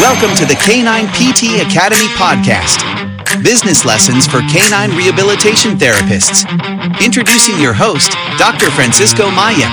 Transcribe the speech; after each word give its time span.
Welcome 0.00 0.34
to 0.36 0.46
the 0.46 0.54
Canine 0.54 1.08
PT 1.08 1.60
Academy 1.60 2.06
podcast. 2.16 2.80
Business 3.44 3.84
lessons 3.84 4.26
for 4.26 4.40
canine 4.48 4.96
rehabilitation 4.96 5.76
therapists. 5.76 6.48
Introducing 7.04 7.60
your 7.60 7.74
host, 7.74 8.12
Dr. 8.38 8.70
Francisco 8.70 9.30
Maia. 9.30 9.68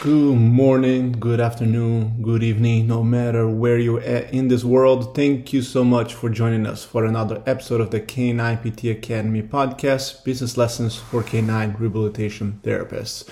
Good 0.00 0.34
morning, 0.34 1.12
good 1.12 1.38
afternoon, 1.38 2.22
good 2.22 2.42
evening, 2.42 2.86
no 2.86 3.04
matter 3.04 3.46
where 3.46 3.78
you're 3.78 4.00
at 4.00 4.32
in 4.32 4.48
this 4.48 4.64
world. 4.64 5.14
Thank 5.14 5.52
you 5.52 5.60
so 5.60 5.84
much 5.84 6.14
for 6.14 6.30
joining 6.30 6.66
us 6.66 6.86
for 6.86 7.04
another 7.04 7.42
episode 7.44 7.82
of 7.82 7.90
the 7.90 8.00
Canine 8.00 8.56
PT 8.56 8.84
Academy 8.84 9.42
podcast, 9.42 10.24
Business 10.24 10.56
Lessons 10.56 10.96
for 10.96 11.22
Canine 11.22 11.76
Rehabilitation 11.78 12.60
Therapists. 12.62 13.28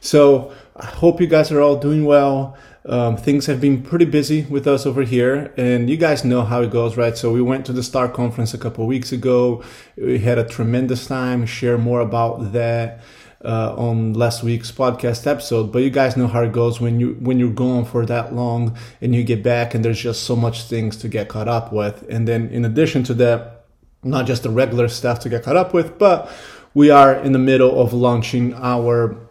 So, 0.00 0.52
I 0.76 0.86
hope 0.86 1.20
you 1.20 1.26
guys 1.26 1.50
are 1.50 1.60
all 1.60 1.76
doing 1.76 2.04
well. 2.04 2.56
Um, 2.88 3.18
things 3.18 3.44
have 3.46 3.60
been 3.60 3.82
pretty 3.82 4.06
busy 4.06 4.46
with 4.48 4.66
us 4.66 4.86
over 4.86 5.02
here, 5.02 5.52
and 5.58 5.90
you 5.90 5.98
guys 5.98 6.24
know 6.24 6.42
how 6.42 6.62
it 6.62 6.70
goes, 6.70 6.96
right? 6.96 7.16
So 7.18 7.30
we 7.30 7.42
went 7.42 7.66
to 7.66 7.72
the 7.74 7.82
Star 7.82 8.08
Conference 8.08 8.54
a 8.54 8.58
couple 8.58 8.86
weeks 8.86 9.12
ago. 9.12 9.62
We 9.96 10.20
had 10.20 10.38
a 10.38 10.44
tremendous 10.44 11.06
time. 11.06 11.44
Share 11.44 11.76
more 11.76 12.00
about 12.00 12.52
that 12.52 13.00
uh, 13.44 13.74
on 13.76 14.14
last 14.14 14.42
week's 14.42 14.72
podcast 14.72 15.26
episode. 15.26 15.70
But 15.70 15.80
you 15.80 15.90
guys 15.90 16.16
know 16.16 16.28
how 16.28 16.42
it 16.42 16.52
goes 16.52 16.80
when 16.80 16.98
you 16.98 17.14
when 17.20 17.38
you're 17.38 17.50
gone 17.50 17.84
for 17.84 18.06
that 18.06 18.34
long 18.34 18.74
and 19.02 19.14
you 19.14 19.22
get 19.22 19.42
back, 19.42 19.74
and 19.74 19.84
there's 19.84 20.00
just 20.00 20.22
so 20.22 20.34
much 20.34 20.62
things 20.62 20.96
to 20.98 21.08
get 21.08 21.28
caught 21.28 21.48
up 21.48 21.72
with. 21.72 22.06
And 22.08 22.26
then 22.26 22.48
in 22.48 22.64
addition 22.64 23.02
to 23.04 23.14
that, 23.14 23.66
not 24.02 24.26
just 24.26 24.44
the 24.44 24.50
regular 24.50 24.88
stuff 24.88 25.20
to 25.20 25.28
get 25.28 25.42
caught 25.42 25.56
up 25.56 25.74
with, 25.74 25.98
but 25.98 26.30
we 26.72 26.88
are 26.88 27.14
in 27.14 27.32
the 27.32 27.38
middle 27.38 27.80
of 27.80 27.92
launching 27.92 28.54
our 28.54 29.27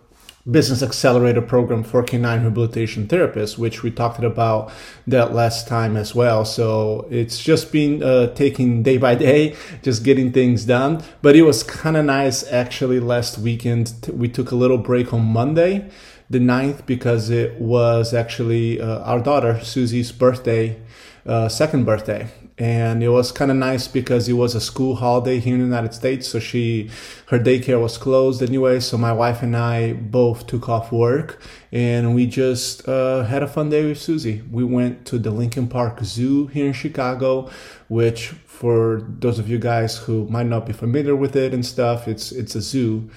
business 0.49 0.81
accelerator 0.81 1.41
program 1.41 1.83
for 1.83 2.01
canine 2.03 2.41
rehabilitation 2.41 3.07
therapists 3.07 3.57
which 3.57 3.83
we 3.83 3.91
talked 3.91 4.23
about 4.23 4.71
that 5.05 5.33
last 5.33 5.67
time 5.67 5.97
as 5.97 6.15
well. 6.15 6.45
So 6.45 7.07
it's 7.09 7.39
just 7.39 7.71
been 7.71 8.01
uh, 8.01 8.33
taking 8.33 8.83
day 8.83 8.97
by 8.97 9.15
day 9.15 9.55
just 9.83 10.03
getting 10.03 10.31
things 10.31 10.65
done. 10.65 11.03
But 11.21 11.35
it 11.35 11.41
was 11.43 11.63
kind 11.63 11.97
of 11.97 12.05
nice 12.05 12.49
actually 12.51 12.99
last 12.99 13.37
weekend. 13.37 14.09
We 14.13 14.29
took 14.29 14.51
a 14.51 14.55
little 14.55 14.77
break 14.77 15.13
on 15.13 15.23
monday 15.25 15.89
the 16.29 16.39
9th 16.39 16.85
because 16.85 17.29
it 17.29 17.59
was 17.59 18.13
actually 18.13 18.81
uh, 18.81 18.99
our 18.99 19.19
daughter 19.19 19.63
susie's 19.63 20.11
birthday 20.11 20.77
uh, 21.25 21.47
second 21.47 21.85
birthday 21.85 22.27
and 22.57 23.03
it 23.03 23.09
was 23.09 23.31
kind 23.31 23.51
of 23.51 23.57
nice 23.57 23.87
because 23.87 24.27
it 24.27 24.33
was 24.33 24.55
a 24.55 24.61
school 24.61 24.95
holiday 24.95 25.39
here 25.39 25.53
in 25.53 25.59
the 25.59 25.65
United 25.65 25.93
States. 25.93 26.27
So 26.27 26.39
she, 26.39 26.89
her 27.27 27.37
daycare 27.37 27.79
was 27.79 27.97
closed 27.99 28.41
anyway. 28.41 28.79
So 28.79 28.97
my 28.97 29.13
wife 29.13 29.43
and 29.43 29.55
I 29.55 29.93
both 29.93 30.47
took 30.47 30.67
off 30.67 30.91
work, 30.91 31.39
and 31.71 32.15
we 32.15 32.25
just 32.25 32.87
uh, 32.87 33.23
had 33.25 33.43
a 33.43 33.47
fun 33.47 33.69
day 33.69 33.85
with 33.85 34.01
Susie. 34.01 34.41
We 34.51 34.63
went 34.63 35.05
to 35.07 35.19
the 35.19 35.29
Lincoln 35.29 35.67
Park 35.67 36.03
Zoo 36.03 36.47
here 36.47 36.65
in 36.65 36.73
Chicago, 36.73 37.49
which 37.89 38.29
for 38.45 39.05
those 39.19 39.37
of 39.37 39.47
you 39.47 39.59
guys 39.59 39.97
who 39.97 40.27
might 40.29 40.47
not 40.47 40.65
be 40.65 40.73
familiar 40.73 41.15
with 41.15 41.35
it 41.35 41.53
and 41.53 41.63
stuff, 41.63 42.07
it's 42.07 42.31
it's 42.31 42.55
a 42.55 42.61
zoo 42.61 43.07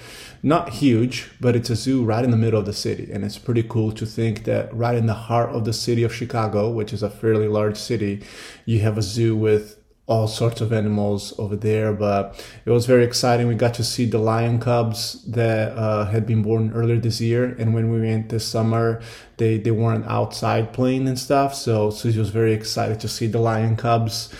not 0.42 0.70
huge, 0.70 1.30
but 1.40 1.54
it's 1.54 1.70
a 1.70 1.76
zoo 1.76 2.04
right 2.04 2.24
in 2.24 2.30
the 2.30 2.36
middle 2.36 2.58
of 2.58 2.66
the 2.66 2.72
city. 2.72 3.10
And 3.12 3.24
it's 3.24 3.38
pretty 3.38 3.62
cool 3.62 3.92
to 3.92 4.06
think 4.06 4.44
that 4.44 4.74
right 4.74 4.96
in 4.96 5.06
the 5.06 5.14
heart 5.14 5.50
of 5.50 5.64
the 5.64 5.72
city 5.72 6.02
of 6.02 6.14
Chicago, 6.14 6.70
which 6.70 6.92
is 6.92 7.02
a 7.02 7.10
fairly 7.10 7.48
large 7.48 7.76
city, 7.76 8.22
you 8.64 8.80
have 8.80 8.96
a 8.96 9.02
zoo 9.02 9.36
with 9.36 9.76
all 10.06 10.26
sorts 10.26 10.60
of 10.60 10.72
animals 10.72 11.38
over 11.38 11.56
there. 11.56 11.92
But 11.92 12.42
it 12.64 12.70
was 12.70 12.86
very 12.86 13.04
exciting. 13.04 13.48
We 13.48 13.54
got 13.54 13.74
to 13.74 13.84
see 13.84 14.06
the 14.06 14.18
lion 14.18 14.58
cubs 14.58 15.22
that 15.24 15.72
uh, 15.76 16.06
had 16.06 16.26
been 16.26 16.42
born 16.42 16.72
earlier 16.72 16.98
this 16.98 17.20
year. 17.20 17.44
And 17.58 17.74
when 17.74 17.90
we 17.90 18.00
went 18.00 18.30
this 18.30 18.46
summer, 18.46 19.02
they, 19.36 19.58
they 19.58 19.70
weren't 19.70 20.06
outside 20.06 20.72
playing 20.72 21.06
and 21.06 21.18
stuff. 21.18 21.54
So 21.54 21.90
Susie 21.90 22.18
was 22.18 22.30
very 22.30 22.54
excited 22.54 22.98
to 23.00 23.08
see 23.08 23.26
the 23.26 23.38
lion 23.38 23.76
cubs. 23.76 24.32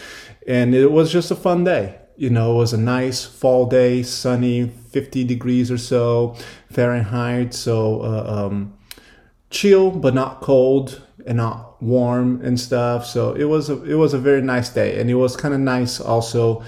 And 0.46 0.74
it 0.74 0.90
was 0.90 1.12
just 1.12 1.30
a 1.30 1.36
fun 1.36 1.64
day 1.64 2.00
you 2.20 2.28
know, 2.28 2.52
it 2.52 2.56
was 2.56 2.74
a 2.74 2.76
nice 2.76 3.25
fall 3.25 3.64
day, 3.64 4.02
sunny, 4.02 4.70
50 4.90 5.24
degrees 5.24 5.70
or 5.70 5.78
so 5.78 6.36
Fahrenheit. 6.70 7.54
So, 7.54 8.02
uh, 8.02 8.46
um, 8.46 8.74
chill, 9.50 9.90
but 9.90 10.14
not 10.14 10.40
cold 10.40 11.02
and 11.26 11.36
not 11.36 11.82
warm 11.82 12.40
and 12.42 12.58
stuff. 12.58 13.06
So 13.06 13.32
it 13.34 13.44
was 13.44 13.68
a, 13.68 13.82
it 13.84 13.94
was 13.94 14.14
a 14.14 14.18
very 14.18 14.42
nice 14.42 14.70
day. 14.70 15.00
And 15.00 15.10
it 15.10 15.14
was 15.14 15.36
kind 15.36 15.52
of 15.52 15.60
nice 15.60 16.00
also 16.00 16.62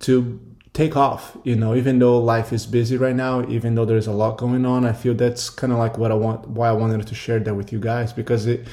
to 0.00 0.40
take 0.72 0.96
off, 0.96 1.36
you 1.44 1.54
know, 1.54 1.74
even 1.74 1.98
though 1.98 2.18
life 2.18 2.52
is 2.52 2.66
busy 2.66 2.96
right 2.96 3.14
now, 3.14 3.46
even 3.48 3.74
though 3.74 3.84
there's 3.84 4.06
a 4.06 4.12
lot 4.12 4.38
going 4.38 4.64
on, 4.64 4.86
I 4.86 4.92
feel 4.92 5.14
that's 5.14 5.50
kind 5.50 5.72
of 5.72 5.78
like 5.78 5.98
what 5.98 6.10
I 6.10 6.14
want, 6.14 6.48
why 6.48 6.68
I 6.68 6.72
wanted 6.72 7.06
to 7.06 7.14
share 7.14 7.38
that 7.40 7.54
with 7.54 7.72
you 7.72 7.78
guys, 7.78 8.12
because 8.12 8.46
it, 8.46 8.66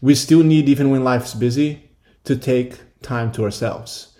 we 0.00 0.14
still 0.14 0.42
need, 0.42 0.68
even 0.68 0.90
when 0.90 1.04
life's 1.04 1.34
busy, 1.34 1.90
to 2.24 2.36
take 2.36 2.80
time 3.02 3.30
to 3.32 3.44
ourselves 3.44 4.13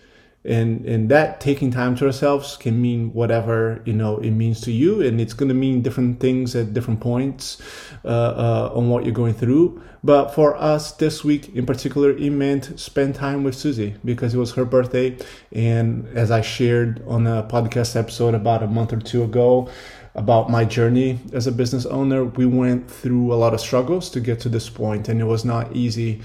and 0.45 0.85
and 0.85 1.09
that 1.09 1.41
taking 1.41 1.71
time 1.71 1.97
to 1.97 2.07
ourselves 2.07 2.57
can 2.57 2.81
mean 2.81 3.13
whatever 3.15 3.81
you 3.87 3.95
know 3.95 4.19
it 4.19 4.31
means 4.31 4.61
to 4.63 4.73
you. 4.73 5.01
And 5.01 5.21
it's 5.21 5.33
going 5.33 5.49
to 5.49 5.55
mean 5.55 5.81
different 5.81 6.21
things 6.21 6.55
at 6.55 6.75
different 6.75 7.01
points 7.01 7.63
uh, 8.05 8.09
uh, 8.09 8.73
on 8.75 8.91
what 8.91 9.05
you're 9.05 9.15
going 9.15 9.35
through. 9.35 9.83
But 10.03 10.35
for 10.35 10.55
us 10.57 10.93
this 10.93 11.25
week 11.25 11.55
in 11.57 11.65
particular 11.65 12.11
it 12.11 12.31
meant 12.31 12.79
spend 12.79 13.15
time 13.15 13.43
with 13.43 13.55
susie 13.55 13.95
because 14.05 14.35
it 14.35 14.39
was 14.39 14.53
her 14.53 14.67
birthday. 14.67 15.17
And 15.53 16.07
as 16.09 16.31
i 16.31 16.43
shared 16.43 17.03
on 17.07 17.27
a 17.27 17.43
podcast 17.45 17.97
episode 17.97 18.35
about 18.35 18.63
a 18.63 18.67
month 18.67 18.93
or 18.93 19.01
two 19.01 19.23
ago 19.23 19.71
about 20.15 20.49
my 20.51 20.65
journey 20.65 21.19
as 21.33 21.47
a 21.47 21.53
business 21.53 21.87
owner 21.87 22.25
we 22.25 22.47
went 22.47 22.89
through 22.89 23.33
a 23.33 23.35
lot 23.35 23.53
of 23.53 23.61
struggles 23.61 24.11
to 24.11 24.21
get 24.21 24.41
to 24.41 24.51
this 24.51 24.69
point. 24.69 25.09
And 25.09 25.23
it 25.23 25.25
was 25.25 25.47
not 25.47 25.75
easy 25.75 26.21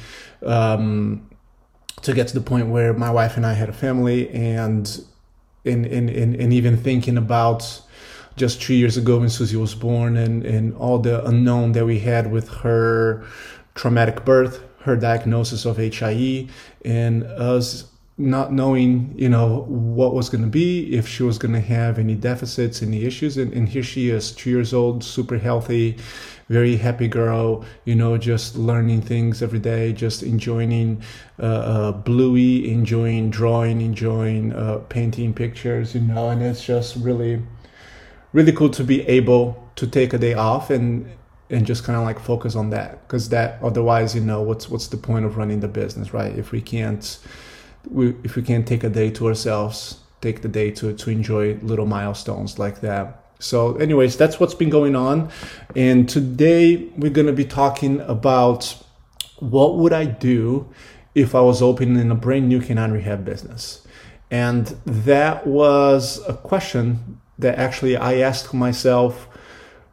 um, 0.45 1.28
to 2.01 2.13
get 2.13 2.27
to 2.29 2.33
the 2.33 2.41
point 2.41 2.67
where 2.67 2.93
my 2.93 3.11
wife 3.11 3.37
and 3.37 3.45
I 3.45 3.53
had 3.53 3.69
a 3.69 3.73
family 3.73 4.29
and 4.29 5.03
in 5.65 5.85
in, 5.85 6.09
in, 6.09 6.35
in 6.35 6.51
even 6.51 6.77
thinking 6.77 7.17
about 7.17 7.81
just 8.35 8.63
three 8.63 8.77
years 8.77 8.95
ago 8.95 9.19
when 9.19 9.29
Susie 9.29 9.57
was 9.57 9.75
born 9.75 10.15
and, 10.15 10.45
and 10.45 10.73
all 10.75 10.97
the 10.97 11.25
unknown 11.25 11.73
that 11.73 11.85
we 11.85 11.99
had 11.99 12.31
with 12.31 12.47
her 12.49 13.25
traumatic 13.75 14.23
birth, 14.23 14.63
her 14.81 14.95
diagnosis 14.95 15.65
of 15.65 15.77
HIE, 15.77 16.47
and 16.85 17.23
us 17.23 17.91
not 18.17 18.51
knowing, 18.51 19.13
you 19.17 19.29
know, 19.29 19.65
what 19.67 20.13
was 20.13 20.29
going 20.29 20.43
to 20.43 20.49
be, 20.49 20.93
if 20.93 21.07
she 21.07 21.23
was 21.23 21.37
going 21.37 21.53
to 21.53 21.61
have 21.61 21.97
any 21.99 22.15
deficits, 22.15 22.81
any 22.81 23.03
issues. 23.03 23.37
And, 23.37 23.53
and 23.53 23.67
here 23.67 23.83
she 23.83 24.09
is, 24.09 24.31
two 24.31 24.49
years 24.49 24.73
old, 24.73 25.03
super 25.03 25.37
healthy, 25.37 25.97
very 26.49 26.75
happy 26.77 27.07
girl, 27.07 27.63
you 27.85 27.95
know, 27.95 28.17
just 28.17 28.55
learning 28.55 29.01
things 29.01 29.41
every 29.41 29.59
day, 29.59 29.93
just 29.93 30.23
enjoying 30.23 31.01
uh, 31.39 31.43
uh, 31.43 31.91
Bluey, 31.91 32.71
enjoying 32.71 33.29
drawing, 33.29 33.81
enjoying 33.81 34.51
uh, 34.53 34.79
painting 34.89 35.33
pictures, 35.33 35.93
you 35.93 36.01
know, 36.01 36.29
and 36.29 36.41
it's 36.41 36.65
just 36.65 36.95
really, 36.97 37.41
really 38.33 38.51
cool 38.51 38.69
to 38.71 38.83
be 38.83 39.07
able 39.07 39.69
to 39.75 39.87
take 39.87 40.13
a 40.13 40.17
day 40.17 40.33
off 40.33 40.69
and 40.69 41.09
and 41.51 41.65
just 41.65 41.83
kind 41.83 41.97
of 41.97 42.03
like 42.03 42.19
focus 42.19 42.55
on 42.55 42.69
that 42.69 43.01
because 43.07 43.29
that 43.29 43.59
otherwise 43.63 44.13
you 44.13 44.21
know 44.21 44.39
what's 44.41 44.69
what's 44.69 44.87
the 44.87 44.97
point 44.97 45.25
of 45.25 45.37
running 45.37 45.61
the 45.61 45.67
business 45.67 46.13
right? 46.13 46.37
If 46.37 46.51
we 46.51 46.61
can't 46.61 47.17
we, 47.89 48.09
if 48.23 48.35
we 48.35 48.43
can't 48.43 48.67
take 48.67 48.83
a 48.83 48.89
day 48.89 49.09
to 49.11 49.27
ourselves 49.27 49.99
take 50.21 50.41
the 50.41 50.47
day 50.47 50.69
to 50.71 50.93
to 50.93 51.09
enjoy 51.09 51.55
little 51.61 51.85
milestones 51.85 52.59
like 52.59 52.81
that 52.81 53.28
so, 53.39 53.77
anyways, 53.77 54.17
that's 54.17 54.39
what's 54.39 54.53
been 54.53 54.69
going 54.69 54.97
on. 54.97 55.31
And 55.75 56.09
today 56.09 56.89
we're 56.97 57.09
going 57.09 57.27
to 57.27 57.33
be 57.33 57.45
talking 57.45 58.01
about 58.01 58.75
what 59.39 59.77
would 59.77 59.93
I 59.93 60.05
do 60.05 60.69
if 61.15 61.33
I 61.33 61.39
was 61.39 61.61
opening 61.61 62.11
a 62.11 62.15
brand 62.15 62.49
new 62.49 62.61
canine 62.61 62.91
rehab 62.91 63.23
business. 63.23 63.87
And 64.29 64.67
that 64.85 65.47
was 65.47 66.21
a 66.27 66.33
question 66.33 67.21
that 67.39 67.57
actually 67.57 67.95
I 67.95 68.15
asked 68.17 68.53
myself 68.53 69.27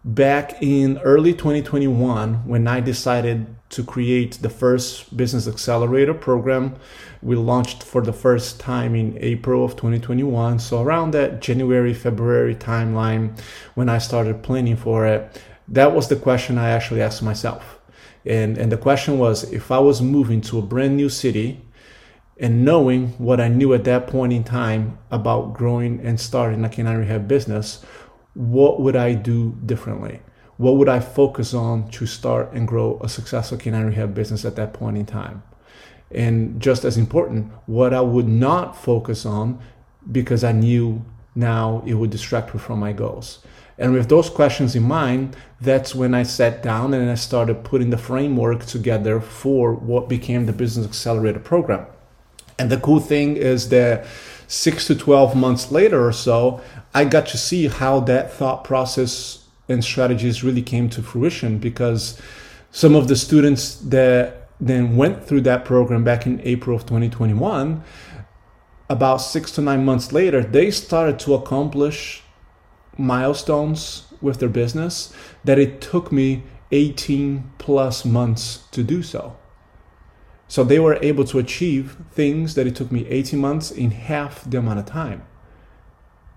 back 0.04 0.60
in 0.60 0.98
early 0.98 1.32
2021 1.32 2.46
when 2.46 2.66
I 2.66 2.80
decided 2.80 3.55
to 3.70 3.82
create 3.82 4.38
the 4.42 4.50
first 4.50 5.16
business 5.16 5.48
accelerator 5.48 6.14
program. 6.14 6.76
We 7.22 7.36
launched 7.36 7.82
for 7.82 8.00
the 8.00 8.12
first 8.12 8.60
time 8.60 8.94
in 8.94 9.18
April 9.20 9.64
of 9.64 9.72
2021. 9.72 10.58
So, 10.60 10.82
around 10.82 11.12
that 11.12 11.40
January, 11.40 11.92
February 11.92 12.54
timeline, 12.54 13.38
when 13.74 13.88
I 13.88 13.98
started 13.98 14.42
planning 14.42 14.76
for 14.76 15.06
it, 15.06 15.42
that 15.68 15.94
was 15.94 16.08
the 16.08 16.16
question 16.16 16.58
I 16.58 16.70
actually 16.70 17.02
asked 17.02 17.22
myself. 17.22 17.80
And, 18.24 18.58
and 18.58 18.70
the 18.70 18.76
question 18.76 19.18
was 19.18 19.44
if 19.52 19.70
I 19.70 19.78
was 19.78 20.02
moving 20.02 20.40
to 20.42 20.58
a 20.58 20.62
brand 20.62 20.96
new 20.96 21.08
city 21.08 21.60
and 22.38 22.64
knowing 22.64 23.08
what 23.18 23.40
I 23.40 23.48
knew 23.48 23.72
at 23.72 23.84
that 23.84 24.08
point 24.08 24.32
in 24.32 24.44
time 24.44 24.98
about 25.10 25.54
growing 25.54 26.00
and 26.00 26.20
starting 26.20 26.64
a 26.64 26.68
canine 26.68 26.98
rehab 26.98 27.28
business, 27.28 27.84
what 28.34 28.80
would 28.80 28.96
I 28.96 29.14
do 29.14 29.56
differently? 29.64 30.20
What 30.56 30.76
would 30.76 30.88
I 30.88 31.00
focus 31.00 31.52
on 31.52 31.90
to 31.90 32.06
start 32.06 32.52
and 32.52 32.66
grow 32.66 32.98
a 33.02 33.08
successful 33.08 33.58
canine 33.58 33.86
rehab 33.86 34.14
business 34.14 34.44
at 34.44 34.56
that 34.56 34.72
point 34.72 34.96
in 34.96 35.06
time? 35.06 35.42
And 36.10 36.60
just 36.60 36.84
as 36.84 36.96
important, 36.96 37.52
what 37.66 37.92
I 37.92 38.00
would 38.00 38.28
not 38.28 38.76
focus 38.76 39.26
on 39.26 39.60
because 40.10 40.44
I 40.44 40.52
knew 40.52 41.04
now 41.34 41.82
it 41.84 41.94
would 41.94 42.10
distract 42.10 42.54
me 42.54 42.60
from 42.60 42.78
my 42.78 42.92
goals. 42.92 43.40
And 43.78 43.92
with 43.92 44.08
those 44.08 44.30
questions 44.30 44.74
in 44.74 44.84
mind, 44.84 45.36
that's 45.60 45.94
when 45.94 46.14
I 46.14 46.22
sat 46.22 46.62
down 46.62 46.94
and 46.94 47.10
I 47.10 47.14
started 47.14 47.64
putting 47.64 47.90
the 47.90 47.98
framework 47.98 48.64
together 48.64 49.20
for 49.20 49.74
what 49.74 50.08
became 50.08 50.46
the 50.46 50.52
Business 50.52 50.86
Accelerator 50.86 51.40
program. 51.40 51.86
And 52.58 52.70
the 52.70 52.78
cool 52.78 53.00
thing 53.00 53.36
is 53.36 53.68
that 53.68 54.06
six 54.48 54.86
to 54.86 54.94
12 54.94 55.36
months 55.36 55.70
later 55.70 56.06
or 56.06 56.12
so, 56.12 56.62
I 56.94 57.04
got 57.04 57.26
to 57.28 57.38
see 57.38 57.68
how 57.68 58.00
that 58.00 58.32
thought 58.32 58.64
process 58.64 59.45
and 59.68 59.82
strategies 59.82 60.44
really 60.44 60.62
came 60.62 60.88
to 60.90 61.02
fruition 61.02 61.58
because 61.58 62.20
some 62.70 62.94
of 62.94 63.08
the 63.08 63.16
students 63.16 63.76
that 63.76 64.48
then 64.60 64.96
went 64.96 65.24
through 65.24 65.42
that 65.42 65.64
program 65.64 66.04
back 66.04 66.26
in 66.26 66.40
April 66.42 66.76
of 66.76 66.82
2021, 66.82 67.82
about 68.88 69.16
six 69.16 69.50
to 69.52 69.60
nine 69.60 69.84
months 69.84 70.12
later, 70.12 70.42
they 70.42 70.70
started 70.70 71.18
to 71.18 71.34
accomplish 71.34 72.22
milestones 72.96 74.06
with 74.20 74.38
their 74.38 74.48
business 74.48 75.12
that 75.44 75.58
it 75.58 75.80
took 75.80 76.10
me 76.10 76.42
18 76.72 77.52
plus 77.58 78.04
months 78.04 78.64
to 78.70 78.82
do 78.82 79.02
so. 79.02 79.36
So 80.48 80.62
they 80.62 80.78
were 80.78 80.98
able 81.02 81.24
to 81.24 81.38
achieve 81.38 81.96
things 82.12 82.54
that 82.54 82.66
it 82.66 82.76
took 82.76 82.92
me 82.92 83.06
18 83.08 83.38
months 83.38 83.70
in 83.70 83.90
half 83.90 84.48
the 84.48 84.58
amount 84.58 84.78
of 84.78 84.86
time. 84.86 85.26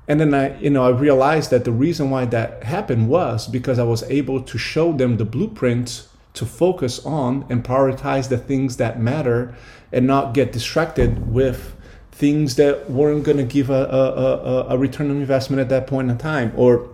And 0.10 0.20
then 0.20 0.34
I, 0.34 0.60
you 0.60 0.72
know, 0.72 0.86
I 0.86 0.90
realized 0.90 1.52
that 1.52 1.66
the 1.66 1.72
reason 1.72 2.10
why 2.10 2.26
that 2.26 2.64
happened 2.64 3.10
was 3.10 3.48
because 3.48 3.78
I 3.78 3.84
was 3.84 4.02
able 4.04 4.42
to 4.42 4.58
show 4.58 4.92
them 4.92 5.18
the 5.18 5.24
blueprint 5.24 6.08
to 6.34 6.46
focus 6.48 7.06
on 7.06 7.46
and 7.48 7.64
prioritize 7.64 8.28
the 8.28 8.38
things 8.38 8.78
that 8.78 9.00
matter 9.00 9.56
and 9.92 10.08
not 10.08 10.34
get 10.34 10.52
distracted 10.52 11.32
with 11.32 11.76
things 12.12 12.56
that 12.56 12.90
weren't 12.90 13.24
going 13.24 13.38
to 13.38 13.44
give 13.44 13.70
a, 13.70 13.86
a, 13.86 14.66
a, 14.74 14.78
return 14.78 15.10
on 15.10 15.18
investment 15.18 15.62
at 15.62 15.70
that 15.70 15.88
point 15.88 16.10
in 16.12 16.18
time 16.18 16.52
or 16.56 16.90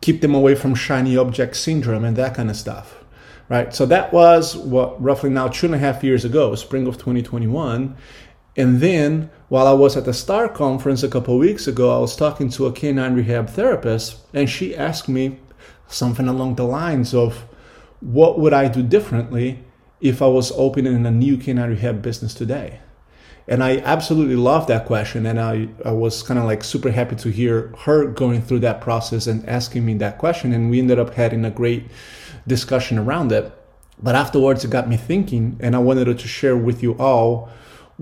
keep 0.00 0.20
them 0.20 0.34
away 0.34 0.54
from 0.54 0.74
shiny 0.74 1.16
object 1.16 1.56
syndrome 1.56 2.04
and 2.04 2.16
that 2.16 2.34
kind 2.34 2.50
of 2.50 2.56
stuff 2.56 3.02
right? 3.48 3.74
So 3.74 3.84
that 3.86 4.12
was 4.12 4.56
what 4.56 5.00
roughly 5.02 5.28
now 5.28 5.48
two 5.48 5.66
and 5.66 5.74
a 5.74 5.78
half 5.78 6.02
years 6.04 6.24
ago 6.24 6.54
spring 6.54 6.86
of 6.86 6.94
2021 6.96 7.96
and 8.56 8.80
then 8.80 9.30
while 9.52 9.66
i 9.66 9.72
was 9.84 9.98
at 9.98 10.06
the 10.06 10.14
star 10.14 10.48
conference 10.48 11.02
a 11.02 11.08
couple 11.14 11.36
weeks 11.36 11.66
ago 11.66 11.94
i 11.94 11.98
was 11.98 12.16
talking 12.16 12.48
to 12.48 12.64
a 12.64 12.72
canine 12.72 13.14
rehab 13.14 13.50
therapist 13.50 14.16
and 14.32 14.48
she 14.48 14.74
asked 14.74 15.10
me 15.10 15.38
something 15.88 16.26
along 16.26 16.54
the 16.54 16.64
lines 16.64 17.12
of 17.12 17.44
what 18.00 18.38
would 18.38 18.54
i 18.54 18.66
do 18.66 18.82
differently 18.82 19.62
if 20.00 20.22
i 20.22 20.26
was 20.26 20.50
opening 20.52 21.04
a 21.04 21.10
new 21.10 21.36
canine 21.36 21.68
rehab 21.68 22.00
business 22.00 22.32
today 22.32 22.80
and 23.48 23.62
I 23.64 23.78
absolutely 23.78 24.36
love 24.36 24.68
that 24.68 24.86
question. 24.86 25.26
And 25.26 25.40
I, 25.40 25.68
I 25.84 25.90
was 25.90 26.22
kind 26.22 26.38
of 26.38 26.46
like 26.46 26.62
super 26.62 26.92
happy 26.92 27.16
to 27.16 27.28
hear 27.28 27.74
her 27.80 28.06
going 28.06 28.40
through 28.40 28.60
that 28.60 28.80
process 28.80 29.26
and 29.26 29.46
asking 29.48 29.84
me 29.84 29.94
that 29.94 30.18
question. 30.18 30.52
And 30.52 30.70
we 30.70 30.78
ended 30.78 31.00
up 31.00 31.14
having 31.14 31.44
a 31.44 31.50
great 31.50 31.90
discussion 32.46 32.98
around 32.98 33.32
it. 33.32 33.52
But 34.00 34.14
afterwards, 34.14 34.64
it 34.64 34.70
got 34.70 34.88
me 34.88 34.96
thinking, 34.96 35.56
and 35.58 35.74
I 35.74 35.80
wanted 35.80 36.16
to 36.16 36.28
share 36.28 36.56
with 36.56 36.84
you 36.84 36.96
all 36.98 37.50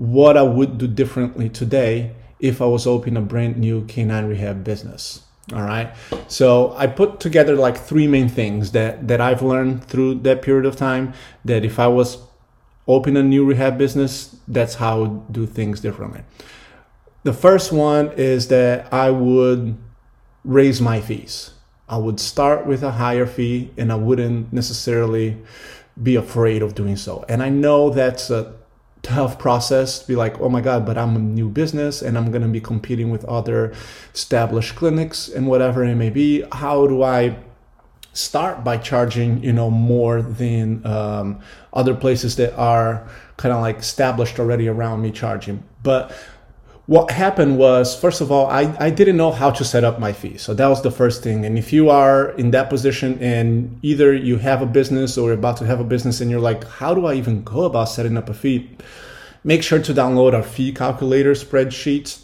what 0.01 0.35
I 0.35 0.41
would 0.41 0.79
do 0.79 0.87
differently 0.87 1.47
today 1.47 2.15
if 2.39 2.59
I 2.59 2.65
was 2.65 2.87
opening 2.87 3.17
a 3.17 3.21
brand 3.21 3.57
new 3.57 3.85
canine 3.85 4.25
rehab 4.25 4.63
business. 4.63 5.21
All 5.53 5.61
right. 5.61 5.93
So 6.27 6.73
I 6.75 6.87
put 6.87 7.19
together 7.19 7.55
like 7.55 7.77
three 7.77 8.07
main 8.07 8.27
things 8.27 8.71
that, 8.71 9.07
that 9.07 9.21
I've 9.21 9.43
learned 9.43 9.85
through 9.85 10.15
that 10.21 10.41
period 10.41 10.65
of 10.65 10.75
time 10.75 11.13
that 11.45 11.63
if 11.63 11.77
I 11.77 11.85
was 11.85 12.17
open 12.87 13.15
a 13.15 13.21
new 13.21 13.45
rehab 13.45 13.77
business, 13.77 14.35
that's 14.47 14.73
how 14.73 14.95
I 14.95 14.99
would 15.01 15.33
do 15.33 15.45
things 15.45 15.81
differently. 15.81 16.23
The 17.21 17.33
first 17.33 17.71
one 17.71 18.11
is 18.13 18.47
that 18.47 18.91
I 18.91 19.11
would 19.11 19.77
raise 20.43 20.81
my 20.81 20.99
fees. 20.99 21.51
I 21.87 21.97
would 21.97 22.19
start 22.19 22.65
with 22.65 22.81
a 22.81 22.93
higher 22.93 23.27
fee 23.27 23.69
and 23.77 23.91
I 23.91 23.95
wouldn't 23.97 24.51
necessarily 24.51 25.37
be 26.01 26.15
afraid 26.15 26.63
of 26.63 26.73
doing 26.73 26.95
so. 26.95 27.23
And 27.29 27.43
I 27.43 27.49
know 27.49 27.91
that's 27.91 28.31
a 28.31 28.55
tough 29.03 29.39
process 29.39 29.99
to 29.99 30.07
be 30.07 30.15
like, 30.15 30.39
oh 30.39 30.49
my 30.49 30.61
God, 30.61 30.85
but 30.85 30.97
I'm 30.97 31.15
a 31.15 31.19
new 31.19 31.49
business 31.49 32.01
and 32.01 32.17
I'm 32.17 32.31
going 32.31 32.43
to 32.43 32.47
be 32.47 32.61
competing 32.61 33.09
with 33.09 33.25
other 33.25 33.73
established 34.13 34.75
clinics 34.75 35.27
and 35.27 35.47
whatever 35.47 35.83
it 35.83 35.95
may 35.95 36.09
be. 36.09 36.43
How 36.51 36.87
do 36.87 37.01
I 37.03 37.35
start 38.13 38.63
by 38.63 38.77
charging 38.77 39.43
you 39.43 39.53
know 39.53 39.69
more 39.69 40.21
than 40.21 40.85
um, 40.85 41.39
other 41.73 41.95
places 41.95 42.35
that 42.35 42.53
are 42.57 43.07
kind 43.37 43.53
of 43.53 43.61
like 43.61 43.77
established 43.77 44.39
already 44.39 44.67
around 44.67 45.01
me 45.01 45.11
charging 45.11 45.63
but 45.81 46.11
what 46.91 47.09
happened 47.09 47.57
was 47.57 47.95
first 47.95 48.19
of 48.19 48.33
all 48.33 48.47
I, 48.47 48.75
I 48.77 48.89
didn't 48.89 49.15
know 49.15 49.31
how 49.31 49.49
to 49.49 49.63
set 49.63 49.85
up 49.85 49.97
my 49.97 50.11
fee. 50.11 50.37
So 50.37 50.53
that 50.53 50.67
was 50.67 50.81
the 50.81 50.91
first 50.91 51.23
thing. 51.23 51.45
And 51.45 51.57
if 51.57 51.71
you 51.71 51.89
are 51.89 52.31
in 52.31 52.51
that 52.51 52.69
position 52.69 53.17
and 53.21 53.79
either 53.81 54.13
you 54.13 54.35
have 54.39 54.61
a 54.61 54.65
business 54.65 55.17
or 55.17 55.29
you're 55.29 55.37
about 55.39 55.55
to 55.59 55.65
have 55.65 55.79
a 55.79 55.85
business 55.85 56.19
and 56.19 56.29
you're 56.29 56.41
like 56.41 56.65
how 56.65 56.93
do 56.93 57.05
i 57.05 57.13
even 57.13 57.45
go 57.45 57.63
about 57.63 57.85
setting 57.85 58.17
up 58.17 58.27
a 58.27 58.33
fee? 58.33 58.69
Make 59.45 59.63
sure 59.63 59.81
to 59.81 59.93
download 59.93 60.33
our 60.33 60.43
fee 60.43 60.73
calculator 60.73 61.31
spreadsheet 61.31 62.21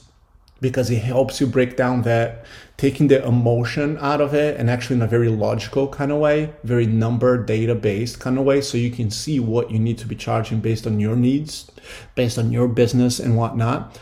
because 0.60 0.92
it 0.92 1.00
helps 1.00 1.40
you 1.40 1.48
break 1.48 1.78
down 1.78 2.02
that 2.02 2.44
taking 2.76 3.08
the 3.08 3.26
emotion 3.26 3.98
out 4.02 4.20
of 4.20 4.34
it 4.34 4.60
and 4.60 4.70
actually 4.70 4.98
in 4.98 5.02
a 5.02 5.08
very 5.08 5.30
logical 5.30 5.88
kind 5.88 6.12
of 6.12 6.20
way, 6.20 6.54
very 6.66 6.86
number 6.86 7.42
data 7.42 7.74
based 7.74 8.20
kind 8.20 8.38
of 8.38 8.44
way, 8.44 8.60
so 8.60 8.78
you 8.78 8.92
can 8.92 9.10
see 9.12 9.40
what 9.40 9.72
you 9.72 9.80
need 9.80 9.98
to 9.98 10.08
be 10.08 10.16
charging 10.16 10.60
based 10.60 10.86
on 10.86 11.00
your 11.00 11.16
needs, 11.16 11.72
based 12.16 12.38
on 12.38 12.52
your 12.52 12.68
business 12.68 13.18
and 13.18 13.38
whatnot. 13.38 13.98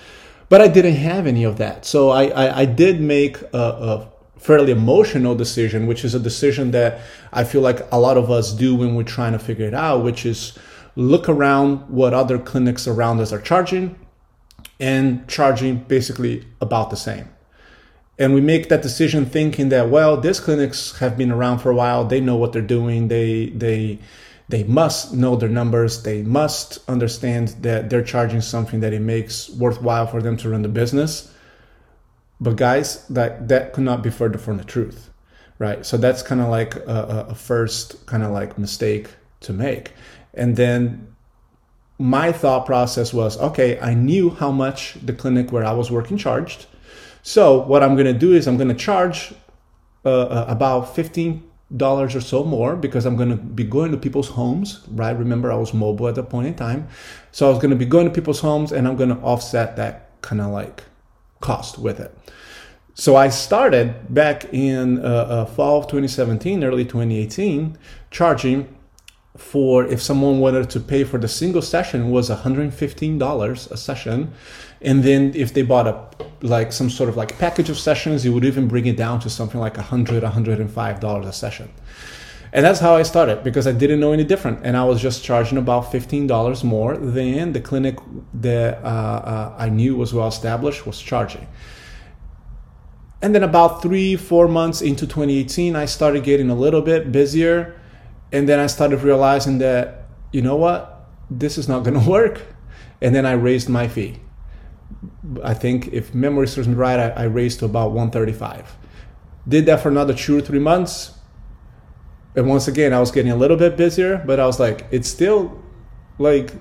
But 0.56 0.62
I 0.62 0.70
didn't 0.70 0.96
have 0.96 1.28
any 1.28 1.44
of 1.44 1.58
that. 1.58 1.84
So 1.84 2.12
I, 2.12 2.28
I, 2.28 2.60
I 2.62 2.66
did 2.66 3.02
make 3.02 3.42
a, 3.52 3.58
a 3.58 4.08
fairly 4.40 4.72
emotional 4.72 5.36
decision, 5.36 5.86
which 5.86 6.06
is 6.06 6.16
a 6.16 6.20
decision 6.20 6.72
that 6.72 7.02
I 7.34 7.44
feel 7.44 7.60
like 7.60 7.82
a 7.92 8.00
lot 8.00 8.16
of 8.16 8.32
us 8.32 8.54
do 8.54 8.74
when 8.74 8.96
we're 8.96 9.04
trying 9.04 9.34
to 9.34 9.40
figure 9.40 9.68
it 9.68 9.74
out, 9.74 10.06
which 10.06 10.26
is 10.26 10.58
look 10.96 11.28
around 11.28 11.90
what 11.90 12.14
other 12.14 12.40
clinics 12.40 12.88
around 12.88 13.20
us 13.20 13.34
are 13.34 13.42
charging 13.42 14.00
and 14.80 15.28
charging 15.28 15.80
basically 15.80 16.48
about 16.62 16.90
the 16.90 16.96
same. 16.96 17.28
And 18.18 18.34
we 18.34 18.40
make 18.40 18.70
that 18.70 18.82
decision 18.82 19.26
thinking 19.26 19.68
that 19.76 19.90
well 19.90 20.16
these 20.16 20.40
clinics 20.40 21.00
have 21.00 21.18
been 21.18 21.34
around 21.34 21.60
for 21.60 21.70
a 21.70 21.76
while. 21.76 22.06
They 22.06 22.22
know 22.22 22.38
what 22.38 22.54
they're 22.54 22.62
doing. 22.62 23.10
They 23.10 23.48
they 23.48 24.00
they 24.48 24.64
must 24.64 25.14
know 25.14 25.36
their 25.36 25.50
numbers. 25.50 26.04
They 26.04 26.22
must 26.22 26.78
understand 26.90 27.50
that 27.62 27.90
they're 27.90 28.04
charging 28.04 28.42
something 28.42 28.80
that 28.82 28.94
it 28.94 29.02
makes 29.02 29.50
worthwhile 29.50 30.08
for 30.08 30.22
them 30.22 30.38
to 30.38 30.50
run 30.50 30.62
the 30.62 30.70
business. 30.70 31.32
But 32.40 32.56
guys 32.56 33.08
that 33.08 33.48
that 33.48 33.74
could 33.74 33.84
not 33.84 34.04
be 34.04 34.10
further 34.10 34.38
from 34.38 34.58
the 34.58 34.64
truth 34.64 35.10
right? 35.60 35.86
So 35.86 35.98
that's 35.98 36.22
kind 36.22 36.42
of 36.42 36.50
like 36.50 36.76
a, 36.76 37.28
a 37.30 37.36
first 37.36 38.06
kind 38.06 38.24
of 38.24 38.32
like 38.32 38.58
mistake 38.58 39.10
to 39.42 39.54
make. 39.54 39.94
And 40.34 40.56
then 40.56 41.16
my 41.98 42.32
thought 42.32 42.66
process 42.66 43.14
was 43.14 43.38
okay 43.38 43.80
i 43.80 43.94
knew 43.94 44.30
how 44.30 44.52
much 44.52 44.98
the 45.02 45.14
clinic 45.14 45.50
where 45.54 45.64
i 45.64 45.72
was 45.72 45.90
working 45.90 46.18
charged. 46.18 46.66
So 47.24 47.62
what 47.62 47.82
I'm 47.82 47.96
going 47.96 48.06
to 48.06 48.20
do 48.20 48.34
is 48.34 48.48
I'm 48.48 48.58
going 48.58 48.68
to 48.68 48.76
charge 48.76 49.34
uh, 50.04 50.10
uh, 50.10 50.46
about 50.48 50.94
15 50.94 51.42
dollars 51.78 52.16
or 52.16 52.22
so 52.22 52.44
more 52.44 52.76
because 52.76 53.06
I'm 53.06 53.16
going 53.16 53.30
to 53.30 53.36
be 53.36 53.64
going 53.64 53.92
to 53.92 53.98
people's 53.98 54.30
homes, 54.30 54.82
right? 54.90 55.18
Remember, 55.18 55.52
I 55.52 55.56
was 55.56 55.74
mobile 55.74 56.08
at 56.08 56.16
the 56.16 56.24
point 56.24 56.48
in 56.48 56.56
time. 56.56 56.88
So 57.32 57.48
I 57.48 57.50
was 57.50 57.60
going 57.60 57.72
to 57.72 57.76
be 57.76 57.86
going 57.86 58.06
to 58.06 58.12
people's 58.12 58.40
homes 58.40 58.72
and 58.72 58.88
I'm 58.88 58.96
going 58.96 59.10
to 59.10 59.18
offset 59.18 59.76
that 59.78 60.10
kind 60.22 60.42
of 60.42 60.52
like 60.52 60.84
cost 61.42 61.78
with 61.78 62.00
it. 62.00 62.18
So 62.94 63.16
I 63.16 63.30
started 63.30 64.14
back 64.14 64.46
in 64.54 65.00
uh, 65.00 65.10
uh, 65.10 65.46
fall 65.46 65.80
of 65.80 65.88
2017, 65.88 66.64
early 66.64 66.86
2018, 66.86 67.78
charging 68.10 68.75
for 69.38 69.86
if 69.86 70.02
someone 70.02 70.40
wanted 70.40 70.70
to 70.70 70.80
pay 70.80 71.04
for 71.04 71.18
the 71.18 71.28
single 71.28 71.62
session 71.62 72.10
was 72.10 72.30
$115 72.30 73.72
a 73.72 73.78
session. 73.78 74.34
And 74.82 75.04
then 75.04 75.34
if 75.36 75.54
they 75.54 75.62
bought 75.62 75.88
a 75.88 76.26
like 76.42 76.72
some 76.72 76.90
sort 76.90 77.10
of 77.10 77.18
like 77.18 77.38
package 77.40 77.70
of 77.70 77.78
sessions 77.78 78.24
you 78.24 78.32
would 78.32 78.46
even 78.46 78.68
bring 78.68 78.86
it 78.86 78.96
down 78.96 79.20
to 79.20 79.30
something 79.30 79.60
like 79.60 79.78
100 79.78 80.24
105 80.24 81.00
dollars 81.00 81.26
a 81.26 81.34
session. 81.34 81.70
And 82.54 82.66
that's 82.66 82.80
how 82.80 82.96
i 82.96 83.04
started 83.04 83.44
because 83.44 83.68
i 83.68 83.72
didn't 83.72 84.00
know 84.00 84.14
any 84.14 84.24
different. 84.24 84.60
And 84.64 84.78
i 84.78 84.84
was 84.84 85.02
just 85.02 85.24
charging 85.24 85.58
about 85.58 85.92
$15 85.92 86.64
more 86.64 86.98
than 86.98 87.54
the 87.54 87.62
clinic 87.62 87.98
that 88.36 88.84
uh, 88.84 88.88
uh, 88.88 89.56
i 89.58 89.70
knew 89.70 89.96
was 89.96 90.14
well 90.14 90.28
established 90.28 90.86
was 90.86 91.02
charging. 91.02 91.48
And 93.22 93.34
then 93.34 93.44
about 93.44 93.82
three 93.82 94.16
four 94.16 94.48
months 94.48 94.82
into 94.82 95.08
2018 95.08 95.76
i 95.76 95.86
started 95.86 96.24
getting 96.24 96.50
a 96.50 96.56
little 96.56 96.82
bit 96.82 97.12
busier 97.12 97.76
and 98.32 98.48
then 98.50 98.60
i 98.60 98.68
started 98.68 99.02
realizing 99.02 99.58
that 99.60 100.08
you 100.32 100.42
know 100.42 100.56
what 100.56 101.10
this 101.30 101.58
is 101.58 101.68
not 101.68 101.84
going 101.84 102.00
to 102.04 102.10
work 102.10 102.42
and 103.02 103.14
then 103.16 103.26
i 103.26 103.32
raised 103.32 103.70
my 103.70 103.88
fee 103.88 104.20
I 105.44 105.54
think 105.54 105.88
if 105.88 106.14
memory 106.14 106.48
serves 106.48 106.68
me 106.68 106.76
right, 106.76 107.00
I, 107.00 107.10
I 107.10 107.24
raised 107.24 107.60
to 107.60 107.66
about 107.66 107.92
135. 107.92 108.78
Did 109.48 109.66
that 109.66 109.82
for 109.82 109.90
another 109.90 110.14
two 110.14 110.38
or 110.38 110.42
three 110.42 110.60
months. 110.60 111.12
And 112.36 112.48
once 112.48 112.68
again, 112.68 112.94
I 112.94 113.00
was 113.00 113.12
getting 113.12 113.32
a 113.32 113.36
little 113.36 113.58
bit 113.58 113.78
busier, 113.78 114.22
but 114.26 114.40
I 114.40 114.46
was 114.46 114.60
like, 114.60 114.86
it's 114.92 115.08
still 115.08 115.62
like 116.20 116.54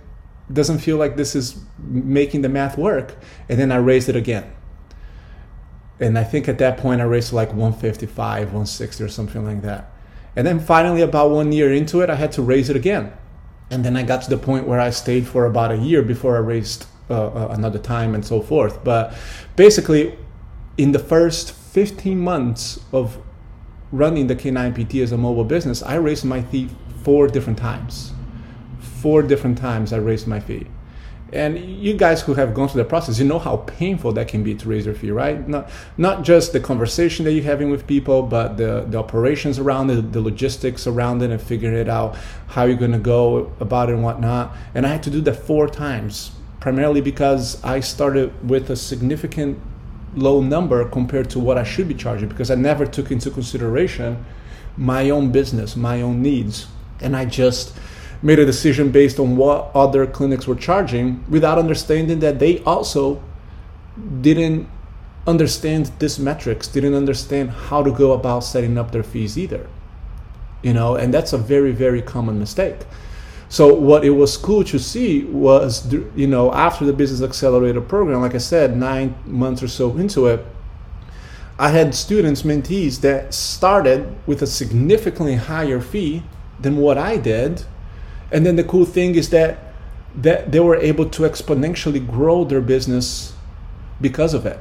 doesn't 0.52 0.78
feel 0.78 0.98
like 0.98 1.16
this 1.16 1.34
is 1.34 1.58
making 1.78 2.42
the 2.42 2.48
math 2.48 2.76
work. 2.76 3.16
And 3.48 3.58
then 3.58 3.72
I 3.72 3.76
raised 3.76 4.08
it 4.08 4.16
again. 4.16 4.50
and 6.00 6.18
I 6.18 6.24
think 6.24 6.48
at 6.48 6.58
that 6.58 6.76
point 6.78 7.00
I 7.00 7.04
raised 7.04 7.32
like 7.32 7.48
155, 7.48 8.46
160 8.48 9.04
or 9.04 9.08
something 9.08 9.44
like 9.44 9.62
that. 9.62 9.92
And 10.36 10.46
then 10.46 10.58
finally, 10.58 11.02
about 11.02 11.30
one 11.30 11.52
year 11.52 11.72
into 11.72 12.00
it, 12.00 12.10
I 12.10 12.16
had 12.16 12.32
to 12.32 12.42
raise 12.42 12.68
it 12.68 12.76
again. 12.76 13.12
And 13.70 13.84
then 13.84 13.96
I 13.96 14.02
got 14.02 14.22
to 14.22 14.30
the 14.30 14.36
point 14.36 14.66
where 14.66 14.80
I 14.80 14.90
stayed 14.90 15.26
for 15.26 15.46
about 15.46 15.70
a 15.70 15.76
year 15.76 16.02
before 16.02 16.36
I 16.36 16.40
raised 16.40 16.86
uh, 17.10 17.26
uh, 17.26 17.48
another 17.50 17.78
time 17.78 18.14
and 18.14 18.24
so 18.24 18.40
forth. 18.40 18.82
But 18.82 19.14
basically, 19.56 20.16
in 20.76 20.92
the 20.92 20.98
first 20.98 21.52
15 21.52 22.18
months 22.18 22.80
of 22.92 23.18
running 23.92 24.26
the 24.26 24.36
K9PT 24.36 25.02
as 25.02 25.12
a 25.12 25.18
mobile 25.18 25.44
business, 25.44 25.82
I 25.82 25.94
raised 25.96 26.24
my 26.24 26.42
fee 26.42 26.70
four 27.02 27.28
different 27.28 27.58
times. 27.58 28.12
Four 28.80 29.22
different 29.22 29.58
times 29.58 29.92
I 29.92 29.98
raised 29.98 30.26
my 30.26 30.40
fee. 30.40 30.66
And 31.32 31.58
you 31.58 31.94
guys 31.94 32.22
who 32.22 32.34
have 32.34 32.54
gone 32.54 32.68
through 32.68 32.82
the 32.82 32.88
process, 32.88 33.18
you 33.18 33.24
know 33.24 33.38
how 33.40 33.56
painful 33.56 34.12
that 34.12 34.28
can 34.28 34.44
be 34.44 34.54
to 34.54 34.68
raise 34.68 34.86
your 34.86 34.94
fee, 34.94 35.10
right? 35.10 35.48
Not 35.48 35.68
not 35.96 36.22
just 36.22 36.52
the 36.52 36.60
conversation 36.60 37.24
that 37.24 37.32
you're 37.32 37.44
having 37.44 37.70
with 37.70 37.86
people, 37.86 38.22
but 38.22 38.56
the, 38.56 38.84
the 38.88 38.98
operations 38.98 39.58
around 39.58 39.90
it, 39.90 40.12
the 40.12 40.20
logistics 40.20 40.86
around 40.86 41.22
it, 41.22 41.30
and 41.30 41.40
figuring 41.40 41.76
it 41.76 41.88
out 41.88 42.16
how 42.48 42.64
you're 42.64 42.76
gonna 42.76 42.98
go 42.98 43.52
about 43.58 43.88
it 43.88 43.94
and 43.94 44.04
whatnot. 44.04 44.54
And 44.74 44.86
I 44.86 44.90
had 44.90 45.02
to 45.04 45.10
do 45.10 45.20
that 45.22 45.34
four 45.34 45.66
times, 45.66 46.30
primarily 46.60 47.00
because 47.00 47.62
I 47.64 47.80
started 47.80 48.48
with 48.48 48.70
a 48.70 48.76
significant 48.76 49.58
low 50.14 50.40
number 50.40 50.88
compared 50.88 51.30
to 51.30 51.40
what 51.40 51.58
I 51.58 51.64
should 51.64 51.88
be 51.88 51.94
charging 51.94 52.28
because 52.28 52.50
I 52.50 52.54
never 52.54 52.86
took 52.86 53.10
into 53.10 53.30
consideration 53.30 54.24
my 54.76 55.10
own 55.10 55.32
business, 55.32 55.76
my 55.76 56.02
own 56.02 56.22
needs. 56.22 56.66
And 57.00 57.16
I 57.16 57.24
just 57.24 57.76
made 58.24 58.38
a 58.38 58.46
decision 58.46 58.90
based 58.90 59.20
on 59.20 59.36
what 59.36 59.70
other 59.74 60.06
clinics 60.06 60.46
were 60.46 60.54
charging 60.54 61.22
without 61.28 61.58
understanding 61.58 62.20
that 62.20 62.38
they 62.38 62.58
also 62.60 63.22
didn't 64.22 64.66
understand 65.26 65.92
these 65.98 66.18
metrics, 66.18 66.66
didn't 66.66 66.94
understand 66.94 67.50
how 67.50 67.82
to 67.82 67.92
go 67.92 68.12
about 68.12 68.40
setting 68.40 68.78
up 68.78 68.92
their 68.92 69.02
fees 69.02 69.38
either. 69.38 69.68
You 70.62 70.72
know, 70.72 70.96
and 70.96 71.12
that's 71.12 71.34
a 71.34 71.38
very, 71.38 71.72
very 71.72 72.00
common 72.00 72.38
mistake. 72.38 72.78
So 73.50 73.72
what 73.74 74.06
it 74.06 74.10
was 74.10 74.38
cool 74.38 74.64
to 74.64 74.78
see 74.78 75.24
was, 75.24 75.92
you 75.92 76.26
know, 76.26 76.50
after 76.52 76.86
the 76.86 76.94
Business 76.94 77.20
Accelerator 77.20 77.82
program, 77.82 78.22
like 78.22 78.34
I 78.34 78.38
said, 78.38 78.74
nine 78.74 79.14
months 79.26 79.62
or 79.62 79.68
so 79.68 79.94
into 79.98 80.26
it, 80.26 80.44
I 81.58 81.68
had 81.68 81.94
students, 81.94 82.42
mentees 82.42 83.02
that 83.02 83.34
started 83.34 84.16
with 84.26 84.40
a 84.40 84.46
significantly 84.46 85.36
higher 85.36 85.80
fee 85.80 86.22
than 86.58 86.78
what 86.78 86.96
I 86.96 87.18
did 87.18 87.66
and 88.34 88.44
then 88.44 88.56
the 88.56 88.64
cool 88.64 88.84
thing 88.84 89.14
is 89.14 89.30
that 89.30 89.58
that 90.16 90.52
they 90.52 90.60
were 90.60 90.76
able 90.76 91.08
to 91.08 91.22
exponentially 91.22 92.04
grow 92.04 92.44
their 92.44 92.60
business 92.60 93.32
because 94.00 94.34
of 94.34 94.44
it. 94.44 94.58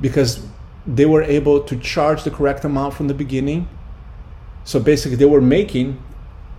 Because 0.00 0.46
they 0.86 1.06
were 1.06 1.22
able 1.22 1.60
to 1.60 1.76
charge 1.76 2.22
the 2.22 2.30
correct 2.30 2.64
amount 2.64 2.94
from 2.94 3.08
the 3.08 3.14
beginning. 3.14 3.68
So 4.64 4.80
basically 4.80 5.16
they 5.16 5.26
were 5.26 5.40
making 5.40 6.02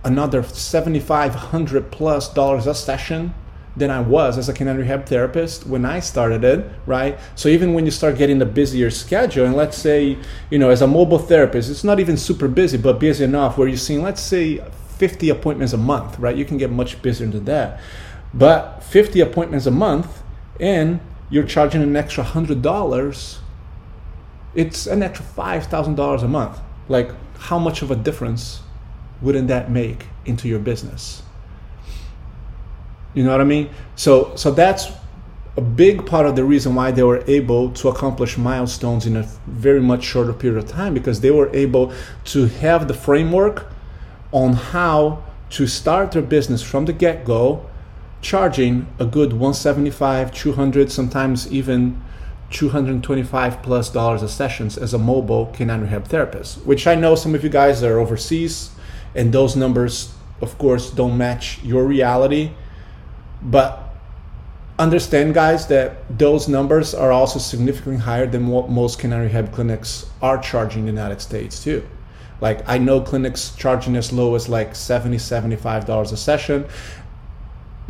another 0.04 0.42
7500 0.42 1.90
plus 1.90 2.32
dollars 2.32 2.66
a 2.66 2.74
session 2.74 3.34
than 3.76 3.90
I 3.90 4.00
was 4.00 4.36
as 4.38 4.48
a 4.48 4.54
K9 4.54 4.78
rehab 4.78 5.06
therapist 5.06 5.66
when 5.66 5.84
I 5.84 6.00
started 6.00 6.42
it, 6.44 6.68
right? 6.86 7.18
So 7.34 7.48
even 7.48 7.74
when 7.74 7.84
you 7.84 7.90
start 7.90 8.18
getting 8.18 8.42
a 8.42 8.46
busier 8.46 8.90
schedule, 8.90 9.46
and 9.46 9.54
let's 9.54 9.78
say, 9.78 10.18
you 10.50 10.58
know, 10.58 10.70
as 10.70 10.82
a 10.82 10.86
mobile 10.86 11.18
therapist, 11.18 11.70
it's 11.70 11.84
not 11.84 12.00
even 12.00 12.16
super 12.16 12.48
busy, 12.48 12.76
but 12.76 12.98
busy 12.98 13.24
enough 13.24 13.56
where 13.56 13.68
you're 13.68 13.76
seeing, 13.76 14.02
let's 14.02 14.22
say, 14.22 14.60
50 14.98 15.30
appointments 15.30 15.72
a 15.72 15.78
month, 15.78 16.18
right? 16.18 16.36
You 16.36 16.44
can 16.44 16.58
get 16.58 16.70
much 16.70 17.00
busier 17.00 17.28
than 17.28 17.44
that. 17.44 17.80
But 18.34 18.82
50 18.82 19.20
appointments 19.20 19.66
a 19.66 19.70
month 19.70 20.22
and 20.60 21.00
you're 21.30 21.44
charging 21.44 21.82
an 21.82 21.96
extra 21.96 22.24
$100, 22.24 23.38
it's 24.54 24.86
an 24.86 25.02
extra 25.02 25.24
$5,000 25.24 26.22
a 26.22 26.28
month. 26.28 26.60
Like, 26.88 27.10
how 27.38 27.58
much 27.58 27.82
of 27.82 27.90
a 27.90 27.96
difference 27.96 28.60
wouldn't 29.22 29.48
that 29.48 29.70
make 29.70 30.06
into 30.24 30.48
your 30.48 30.58
business? 30.58 31.22
You 33.14 33.22
know 33.24 33.30
what 33.30 33.40
I 33.40 33.44
mean? 33.44 33.70
So, 33.94 34.34
so 34.36 34.50
that's 34.50 34.90
a 35.56 35.60
big 35.60 36.06
part 36.06 36.26
of 36.26 36.36
the 36.36 36.44
reason 36.44 36.74
why 36.74 36.90
they 36.90 37.02
were 37.02 37.24
able 37.26 37.70
to 37.72 37.88
accomplish 37.88 38.38
milestones 38.38 39.06
in 39.06 39.16
a 39.16 39.22
very 39.46 39.80
much 39.80 40.04
shorter 40.04 40.32
period 40.32 40.62
of 40.62 40.68
time 40.68 40.94
because 40.94 41.20
they 41.20 41.30
were 41.30 41.54
able 41.54 41.92
to 42.24 42.46
have 42.46 42.88
the 42.88 42.94
framework 42.94 43.72
on 44.32 44.52
how 44.54 45.22
to 45.50 45.66
start 45.66 46.12
their 46.12 46.22
business 46.22 46.62
from 46.62 46.84
the 46.84 46.92
get 46.92 47.24
go, 47.24 47.64
charging 48.20 48.86
a 48.98 49.06
good 49.06 49.32
175, 49.32 50.34
200, 50.34 50.92
sometimes 50.92 51.50
even 51.52 52.02
225 52.50 53.62
plus 53.62 53.90
dollars 53.90 54.22
a 54.22 54.28
sessions 54.28 54.78
as 54.78 54.94
a 54.94 54.98
mobile 54.98 55.46
canine 55.46 55.82
rehab 55.82 56.06
therapist, 56.06 56.64
which 56.64 56.86
I 56.86 56.94
know 56.94 57.14
some 57.14 57.34
of 57.34 57.44
you 57.44 57.50
guys 57.50 57.82
are 57.82 57.98
overseas 57.98 58.70
and 59.14 59.32
those 59.32 59.56
numbers, 59.56 60.14
of 60.40 60.56
course, 60.58 60.90
don't 60.90 61.16
match 61.16 61.62
your 61.62 61.84
reality. 61.84 62.52
But 63.42 63.82
understand, 64.78 65.34
guys, 65.34 65.66
that 65.68 66.18
those 66.18 66.48
numbers 66.48 66.94
are 66.94 67.12
also 67.12 67.38
significantly 67.38 68.00
higher 68.02 68.26
than 68.26 68.48
what 68.48 68.68
most 68.68 68.98
canine 68.98 69.22
rehab 69.22 69.52
clinics 69.52 70.06
are 70.22 70.38
charging 70.38 70.86
in 70.86 70.94
the 70.94 71.00
United 71.00 71.20
States, 71.20 71.62
too. 71.62 71.86
Like 72.40 72.68
I 72.68 72.78
know 72.78 73.00
clinics 73.00 73.54
charging 73.56 73.96
as 73.96 74.12
low 74.12 74.34
as 74.34 74.48
like 74.48 74.74
70 74.74 75.16
$75 75.16 76.12
a 76.12 76.16
session. 76.16 76.66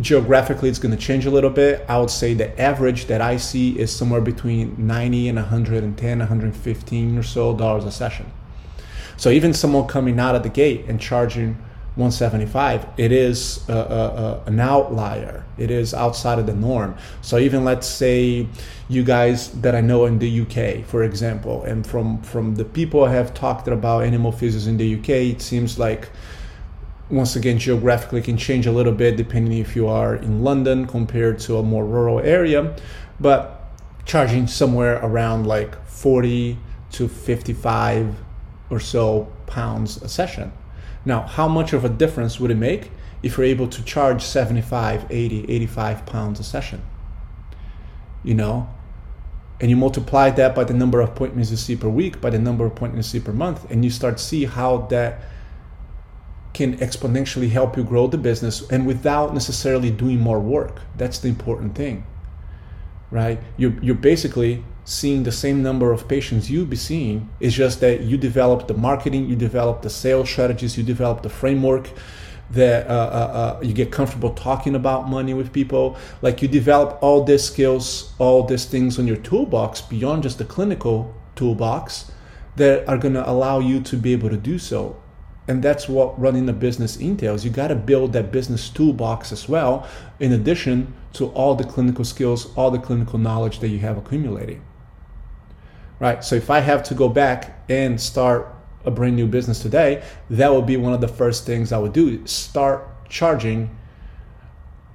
Geographically, 0.00 0.68
it's 0.68 0.78
going 0.78 0.96
to 0.96 1.00
change 1.00 1.26
a 1.26 1.30
little 1.30 1.50
bit. 1.50 1.84
I 1.88 1.98
would 1.98 2.10
say 2.10 2.32
the 2.32 2.58
average 2.60 3.06
that 3.06 3.20
I 3.20 3.36
see 3.36 3.78
is 3.78 3.94
somewhere 3.94 4.20
between 4.20 4.86
90 4.86 5.28
and 5.28 5.36
110, 5.36 6.18
115 6.18 7.18
or 7.18 7.22
so 7.24 7.56
dollars 7.56 7.84
a 7.84 7.90
session. 7.90 8.30
So 9.16 9.30
even 9.30 9.52
someone 9.52 9.88
coming 9.88 10.20
out 10.20 10.36
of 10.36 10.44
the 10.44 10.48
gate 10.48 10.84
and 10.86 11.00
charging 11.00 11.58
175 11.98 12.86
it 12.96 13.10
is 13.10 13.68
an 13.68 14.60
outlier. 14.60 15.44
It 15.58 15.72
is 15.72 15.92
outside 15.94 16.38
of 16.38 16.46
the 16.46 16.54
norm. 16.54 16.96
So 17.22 17.38
even 17.38 17.64
let's 17.64 17.88
say 17.88 18.46
you 18.88 19.04
guys 19.04 19.50
that 19.60 19.74
i 19.74 19.80
know 19.80 20.06
in 20.06 20.18
the 20.18 20.40
uk 20.40 20.84
for 20.86 21.02
example 21.02 21.62
and 21.64 21.86
from 21.86 22.20
from 22.22 22.54
the 22.54 22.64
people 22.64 23.04
i 23.04 23.12
have 23.12 23.34
talked 23.34 23.68
about 23.68 24.02
animal 24.02 24.32
physios 24.32 24.66
in 24.66 24.76
the 24.78 24.94
uk 24.98 25.08
it 25.08 25.42
seems 25.42 25.78
like 25.78 26.08
once 27.10 27.36
again 27.36 27.58
geographically 27.58 28.22
can 28.22 28.36
change 28.36 28.66
a 28.66 28.72
little 28.72 28.92
bit 28.92 29.16
depending 29.16 29.58
if 29.58 29.76
you 29.76 29.86
are 29.86 30.16
in 30.16 30.42
london 30.42 30.86
compared 30.86 31.38
to 31.38 31.58
a 31.58 31.62
more 31.62 31.84
rural 31.84 32.18
area 32.20 32.74
but 33.20 33.70
charging 34.06 34.46
somewhere 34.46 34.98
around 35.04 35.46
like 35.46 35.86
40 35.86 36.58
to 36.92 37.08
55 37.08 38.14
or 38.70 38.80
so 38.80 39.30
pounds 39.46 40.02
a 40.02 40.08
session 40.08 40.50
now, 41.08 41.22
how 41.22 41.48
much 41.48 41.72
of 41.72 41.86
a 41.86 41.88
difference 41.88 42.38
would 42.38 42.50
it 42.50 42.58
make 42.58 42.90
if 43.22 43.38
you're 43.38 43.46
able 43.46 43.66
to 43.68 43.82
charge 43.82 44.22
75, 44.22 45.06
80, 45.08 45.50
85 45.50 46.04
pounds 46.04 46.38
a 46.38 46.44
session? 46.44 46.82
You 48.22 48.34
know, 48.34 48.68
and 49.58 49.70
you 49.70 49.76
multiply 49.76 50.28
that 50.28 50.54
by 50.54 50.64
the 50.64 50.74
number 50.74 51.00
of 51.00 51.08
appointments 51.08 51.50
you 51.50 51.56
see 51.56 51.76
per 51.76 51.88
week, 51.88 52.20
by 52.20 52.28
the 52.28 52.38
number 52.38 52.66
of 52.66 52.72
appointments 52.72 53.12
you 53.14 53.20
see 53.20 53.24
per 53.24 53.32
month, 53.32 53.70
and 53.70 53.86
you 53.86 53.90
start 53.90 54.18
to 54.18 54.22
see 54.22 54.44
how 54.44 54.82
that 54.90 55.22
can 56.52 56.76
exponentially 56.76 57.48
help 57.48 57.78
you 57.78 57.84
grow 57.84 58.06
the 58.06 58.18
business 58.18 58.68
and 58.68 58.86
without 58.86 59.32
necessarily 59.32 59.90
doing 59.90 60.20
more 60.20 60.40
work. 60.40 60.82
That's 60.98 61.18
the 61.20 61.28
important 61.28 61.74
thing, 61.74 62.04
right? 63.10 63.40
You're, 63.56 63.82
you're 63.82 63.94
basically 63.94 64.62
seeing 64.88 65.22
the 65.22 65.30
same 65.30 65.62
number 65.62 65.92
of 65.92 66.08
patients 66.08 66.50
you'll 66.50 66.64
be 66.64 66.74
seeing. 66.74 67.28
It's 67.40 67.54
just 67.54 67.80
that 67.80 68.00
you 68.00 68.16
develop 68.16 68.68
the 68.68 68.74
marketing, 68.74 69.28
you 69.28 69.36
develop 69.36 69.82
the 69.82 69.90
sales 69.90 70.30
strategies, 70.30 70.78
you 70.78 70.82
develop 70.82 71.22
the 71.22 71.28
framework 71.28 71.90
that 72.52 72.86
uh, 72.86 72.90
uh, 72.90 73.58
uh, 73.58 73.60
you 73.62 73.74
get 73.74 73.92
comfortable 73.92 74.30
talking 74.30 74.74
about 74.74 75.06
money 75.06 75.34
with 75.34 75.52
people. 75.52 75.98
Like 76.22 76.40
you 76.40 76.48
develop 76.48 76.98
all 77.02 77.22
these 77.22 77.44
skills, 77.44 78.14
all 78.18 78.44
these 78.44 78.64
things 78.64 78.98
on 78.98 79.06
your 79.06 79.18
toolbox 79.18 79.82
beyond 79.82 80.22
just 80.22 80.38
the 80.38 80.46
clinical 80.46 81.14
toolbox 81.36 82.10
that 82.56 82.88
are 82.88 82.96
going 82.96 83.12
to 83.12 83.28
allow 83.28 83.58
you 83.58 83.82
to 83.82 83.96
be 83.96 84.14
able 84.14 84.30
to 84.30 84.38
do 84.38 84.58
so. 84.58 84.96
And 85.48 85.62
that's 85.62 85.86
what 85.86 86.18
running 86.18 86.48
a 86.48 86.54
business 86.54 86.96
entails. 86.96 87.44
You 87.44 87.50
got 87.50 87.68
to 87.68 87.74
build 87.74 88.14
that 88.14 88.32
business 88.32 88.70
toolbox 88.70 89.32
as 89.32 89.50
well, 89.50 89.86
in 90.18 90.32
addition 90.32 90.94
to 91.12 91.26
all 91.28 91.54
the 91.54 91.64
clinical 91.64 92.06
skills, 92.06 92.54
all 92.56 92.70
the 92.70 92.78
clinical 92.78 93.18
knowledge 93.18 93.60
that 93.60 93.68
you 93.68 93.80
have 93.80 93.98
accumulated 93.98 94.62
right? 96.00 96.22
So 96.24 96.34
if 96.34 96.50
I 96.50 96.60
have 96.60 96.82
to 96.84 96.94
go 96.94 97.08
back 97.08 97.62
and 97.68 98.00
start 98.00 98.54
a 98.84 98.90
brand 98.90 99.16
new 99.16 99.26
business 99.26 99.60
today, 99.60 100.02
that 100.30 100.52
would 100.52 100.66
be 100.66 100.76
one 100.76 100.92
of 100.92 101.00
the 101.00 101.08
first 101.08 101.44
things 101.44 101.72
I 101.72 101.78
would 101.78 101.92
do. 101.92 102.26
Start 102.26 103.08
charging 103.08 103.76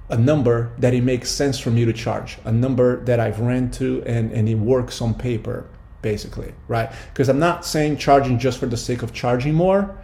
a 0.08 0.16
number 0.16 0.72
that 0.78 0.94
it 0.94 1.02
makes 1.02 1.30
sense 1.30 1.58
for 1.58 1.70
me 1.70 1.84
to 1.84 1.92
charge, 1.92 2.38
a 2.44 2.52
number 2.52 3.02
that 3.04 3.20
I've 3.20 3.40
ran 3.40 3.70
to 3.72 4.02
and, 4.06 4.32
and 4.32 4.48
it 4.48 4.56
works 4.56 5.00
on 5.00 5.14
paper, 5.14 5.66
basically, 6.02 6.52
right? 6.68 6.90
Because 7.12 7.28
I'm 7.28 7.38
not 7.38 7.64
saying 7.64 7.96
charging 7.96 8.38
just 8.38 8.58
for 8.58 8.66
the 8.66 8.76
sake 8.76 9.02
of 9.02 9.12
charging 9.12 9.54
more. 9.54 9.96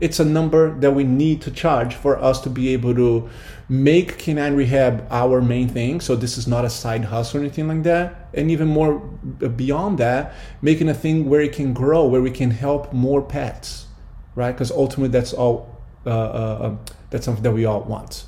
It's 0.00 0.20
a 0.20 0.24
number 0.24 0.78
that 0.78 0.92
we 0.92 1.04
need 1.04 1.42
to 1.42 1.50
charge 1.50 1.94
for 1.94 2.16
us 2.18 2.40
to 2.42 2.50
be 2.50 2.68
able 2.68 2.94
to 2.94 3.28
make 3.68 4.18
canine 4.18 4.54
rehab 4.54 5.06
our 5.10 5.42
main 5.42 5.68
thing. 5.68 6.00
So 6.00 6.14
this 6.16 6.38
is 6.38 6.46
not 6.46 6.64
a 6.64 6.70
side 6.70 7.04
hustle 7.06 7.40
or 7.40 7.44
anything 7.44 7.68
like 7.68 7.82
that. 7.82 8.28
And 8.32 8.50
even 8.50 8.68
more 8.68 8.98
beyond 8.98 9.98
that, 9.98 10.34
making 10.62 10.88
a 10.88 10.94
thing 10.94 11.28
where 11.28 11.40
it 11.40 11.52
can 11.52 11.72
grow, 11.72 12.06
where 12.06 12.22
we 12.22 12.30
can 12.30 12.50
help 12.50 12.92
more 12.92 13.20
pets, 13.20 13.86
right? 14.34 14.52
Because 14.52 14.70
ultimately, 14.70 15.08
that's 15.08 15.32
all. 15.32 15.76
Uh, 16.06 16.10
uh, 16.10 16.58
um, 16.62 16.80
that's 17.10 17.24
something 17.24 17.42
that 17.42 17.52
we 17.52 17.64
all 17.64 17.82
want. 17.82 18.24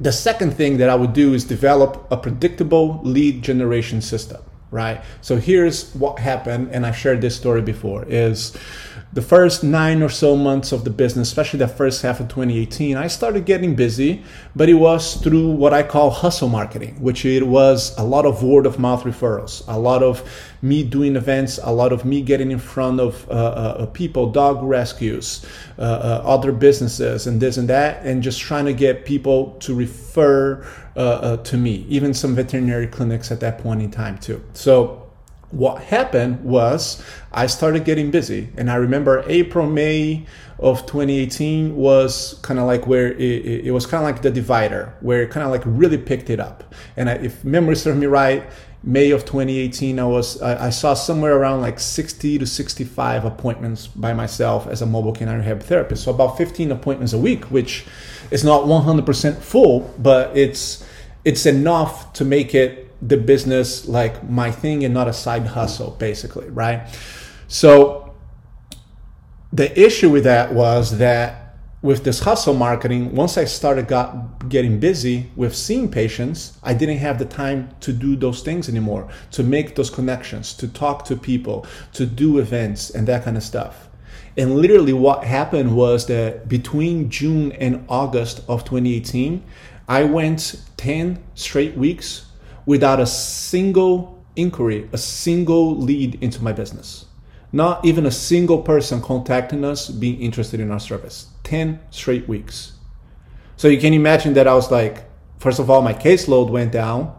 The 0.00 0.12
second 0.12 0.52
thing 0.52 0.78
that 0.78 0.88
I 0.88 0.94
would 0.94 1.12
do 1.12 1.34
is 1.34 1.44
develop 1.44 2.06
a 2.10 2.16
predictable 2.16 3.00
lead 3.02 3.42
generation 3.42 4.00
system, 4.00 4.42
right? 4.72 5.00
So 5.20 5.36
here's 5.36 5.94
what 5.94 6.18
happened, 6.18 6.70
and 6.72 6.84
I 6.84 6.90
shared 6.90 7.20
this 7.20 7.36
story 7.36 7.62
before. 7.62 8.04
Is 8.08 8.56
the 9.12 9.22
first 9.22 9.62
nine 9.62 10.02
or 10.02 10.08
so 10.08 10.34
months 10.34 10.72
of 10.72 10.84
the 10.84 10.90
business, 10.90 11.28
especially 11.28 11.58
the 11.58 11.68
first 11.68 12.00
half 12.00 12.18
of 12.18 12.28
2018, 12.28 12.96
I 12.96 13.06
started 13.08 13.44
getting 13.44 13.76
busy, 13.76 14.24
but 14.56 14.70
it 14.70 14.74
was 14.74 15.16
through 15.16 15.50
what 15.50 15.74
I 15.74 15.82
call 15.82 16.10
hustle 16.10 16.48
marketing, 16.48 17.00
which 17.00 17.24
it 17.26 17.46
was 17.46 17.96
a 17.98 18.04
lot 18.04 18.24
of 18.24 18.42
word 18.42 18.64
of 18.64 18.78
mouth 18.78 19.04
referrals, 19.04 19.62
a 19.68 19.78
lot 19.78 20.02
of 20.02 20.50
me 20.62 20.84
doing 20.84 21.16
events, 21.16 21.58
a 21.62 21.72
lot 21.72 21.92
of 21.92 22.04
me 22.04 22.22
getting 22.22 22.52
in 22.52 22.58
front 22.58 23.00
of 23.00 23.28
uh, 23.28 23.32
uh, 23.32 23.86
people, 23.86 24.30
dog 24.30 24.62
rescues, 24.62 25.44
uh, 25.78 25.82
uh 25.82 26.22
other 26.24 26.52
businesses, 26.52 27.26
and 27.26 27.40
this 27.40 27.56
and 27.56 27.68
that, 27.68 28.04
and 28.06 28.22
just 28.22 28.40
trying 28.40 28.64
to 28.64 28.72
get 28.72 29.04
people 29.04 29.56
to 29.58 29.74
refer 29.74 30.64
uh, 30.96 30.98
uh, 30.98 31.36
to 31.38 31.56
me, 31.56 31.84
even 31.88 32.14
some 32.14 32.34
veterinary 32.36 32.86
clinics 32.86 33.32
at 33.32 33.40
that 33.40 33.58
point 33.58 33.82
in 33.82 33.90
time, 33.90 34.16
too. 34.18 34.42
So, 34.54 35.02
what 35.50 35.82
happened 35.82 36.42
was 36.42 37.04
I 37.30 37.46
started 37.46 37.84
getting 37.84 38.10
busy. 38.10 38.48
And 38.56 38.70
I 38.70 38.76
remember 38.76 39.22
April, 39.26 39.66
May 39.66 40.26
of 40.58 40.80
2018 40.86 41.76
was 41.76 42.38
kind 42.42 42.58
of 42.58 42.66
like 42.66 42.86
where 42.86 43.12
it, 43.12 43.66
it 43.66 43.70
was 43.70 43.84
kind 43.84 44.02
of 44.02 44.10
like 44.10 44.22
the 44.22 44.30
divider, 44.30 44.94
where 45.00 45.22
it 45.22 45.30
kind 45.30 45.44
of 45.44 45.52
like 45.52 45.62
really 45.66 45.98
picked 45.98 46.30
it 46.30 46.40
up. 46.40 46.74
And 46.96 47.10
I, 47.10 47.14
if 47.14 47.44
memory 47.44 47.76
serves 47.76 47.98
me 47.98 48.06
right, 48.06 48.44
May 48.84 49.12
of 49.12 49.24
2018, 49.24 49.98
I 49.98 50.04
was 50.04 50.42
I, 50.42 50.66
I, 50.66 50.70
saw 50.70 50.94
somewhere 50.94 51.36
around 51.36 51.60
like 51.60 51.78
60 51.78 52.38
to 52.38 52.46
65 52.46 53.24
appointments 53.24 53.86
by 53.86 54.12
myself 54.12 54.66
as 54.66 54.82
a 54.82 54.86
mobile 54.86 55.12
canine 55.12 55.38
rehab 55.38 55.62
therapist. 55.62 56.02
So 56.02 56.10
about 56.10 56.36
15 56.36 56.72
appointments 56.72 57.12
a 57.12 57.18
week, 57.18 57.44
which 57.44 57.84
is 58.32 58.42
not 58.42 58.64
100% 58.64 59.38
full, 59.38 59.94
but 59.98 60.36
it's 60.36 60.84
it's 61.24 61.46
enough 61.46 62.12
to 62.14 62.24
make 62.24 62.54
it 62.54 62.90
the 63.06 63.16
business 63.16 63.86
like 63.86 64.28
my 64.28 64.50
thing 64.50 64.84
and 64.84 64.92
not 64.92 65.06
a 65.06 65.12
side 65.12 65.46
hustle, 65.46 65.92
basically, 65.92 66.48
right? 66.50 66.88
So 67.46 68.14
the 69.52 69.78
issue 69.80 70.10
with 70.10 70.24
that 70.24 70.52
was 70.52 70.98
that 70.98 71.41
with 71.82 72.04
this 72.04 72.20
hustle 72.20 72.54
marketing, 72.54 73.12
once 73.12 73.36
I 73.36 73.44
started 73.44 73.88
got 73.88 74.48
getting 74.48 74.78
busy 74.78 75.30
with 75.34 75.54
seeing 75.54 75.90
patients, 75.90 76.56
I 76.62 76.74
didn't 76.74 76.98
have 76.98 77.18
the 77.18 77.24
time 77.24 77.74
to 77.80 77.92
do 77.92 78.14
those 78.14 78.42
things 78.42 78.68
anymore, 78.68 79.08
to 79.32 79.42
make 79.42 79.74
those 79.74 79.90
connections, 79.90 80.54
to 80.54 80.68
talk 80.68 81.04
to 81.06 81.16
people, 81.16 81.66
to 81.94 82.06
do 82.06 82.38
events 82.38 82.90
and 82.90 83.08
that 83.08 83.24
kind 83.24 83.36
of 83.36 83.42
stuff. 83.42 83.88
And 84.36 84.56
literally 84.56 84.92
what 84.92 85.24
happened 85.24 85.76
was 85.76 86.06
that 86.06 86.48
between 86.48 87.10
June 87.10 87.50
and 87.52 87.84
August 87.88 88.44
of 88.48 88.64
2018, 88.64 89.42
I 89.88 90.04
went 90.04 90.62
10 90.76 91.20
straight 91.34 91.76
weeks 91.76 92.26
without 92.64 93.00
a 93.00 93.06
single 93.06 94.24
inquiry, 94.36 94.88
a 94.92 94.98
single 94.98 95.76
lead 95.76 96.22
into 96.22 96.44
my 96.44 96.52
business. 96.52 97.06
Not 97.50 97.84
even 97.84 98.06
a 98.06 98.10
single 98.10 98.62
person 98.62 99.02
contacting 99.02 99.64
us 99.64 99.88
being 99.88 100.20
interested 100.20 100.60
in 100.60 100.70
our 100.70 100.80
service. 100.80 101.31
10 101.44 101.80
straight 101.90 102.28
weeks. 102.28 102.72
So 103.56 103.68
you 103.68 103.80
can 103.80 103.92
imagine 103.92 104.34
that 104.34 104.48
I 104.48 104.54
was 104.54 104.70
like, 104.70 105.04
first 105.38 105.58
of 105.58 105.70
all, 105.70 105.82
my 105.82 105.94
caseload 105.94 106.50
went 106.50 106.72
down 106.72 107.14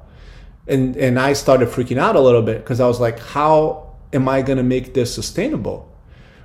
and, 0.68 0.96
and 0.98 1.20
I 1.20 1.34
started 1.34 1.70
freaking 1.70 1.98
out 1.98 2.16
a 2.16 2.20
little 2.20 2.42
bit 2.42 2.60
because 2.60 2.80
I 2.80 2.88
was 2.88 3.00
like, 3.00 3.20
how 3.20 3.96
am 4.12 4.28
I 4.28 4.42
going 4.42 4.58
to 4.58 4.64
make 4.64 4.94
this 4.94 5.14
sustainable? 5.14 5.94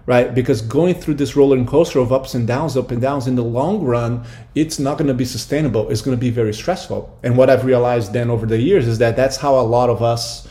right? 0.08 0.34
Because 0.34 0.62
going 0.62 0.94
through 0.94 1.16
this 1.16 1.36
roller 1.36 1.62
coaster 1.66 1.98
of 1.98 2.14
ups 2.14 2.32
and 2.32 2.46
downs, 2.46 2.78
up 2.78 2.90
and 2.90 2.98
downs 2.98 3.26
in 3.26 3.34
the 3.34 3.44
long 3.44 3.82
run, 3.82 4.24
it's 4.54 4.78
not 4.78 4.96
going 4.96 5.08
to 5.08 5.12
be 5.12 5.26
sustainable. 5.26 5.90
It's 5.90 6.00
going 6.00 6.16
to 6.16 6.20
be 6.20 6.30
very 6.30 6.54
stressful. 6.54 7.18
And 7.22 7.36
what 7.36 7.50
I've 7.50 7.66
realized 7.66 8.14
then 8.14 8.30
over 8.30 8.46
the 8.46 8.58
years 8.58 8.88
is 8.88 8.96
that 9.00 9.16
that's 9.16 9.36
how 9.36 9.60
a 9.60 9.60
lot 9.60 9.90
of 9.90 10.02
us 10.02 10.48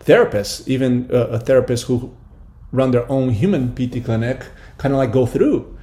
therapists, 0.00 0.66
even 0.66 1.08
uh, 1.14 1.40
therapists 1.40 1.84
who 1.84 2.16
run 2.72 2.90
their 2.90 3.08
own 3.08 3.30
human 3.30 3.76
PT 3.76 4.04
clinic, 4.04 4.44
kind 4.76 4.92
of 4.92 4.98
like 4.98 5.12
go 5.12 5.24
through. 5.24 5.75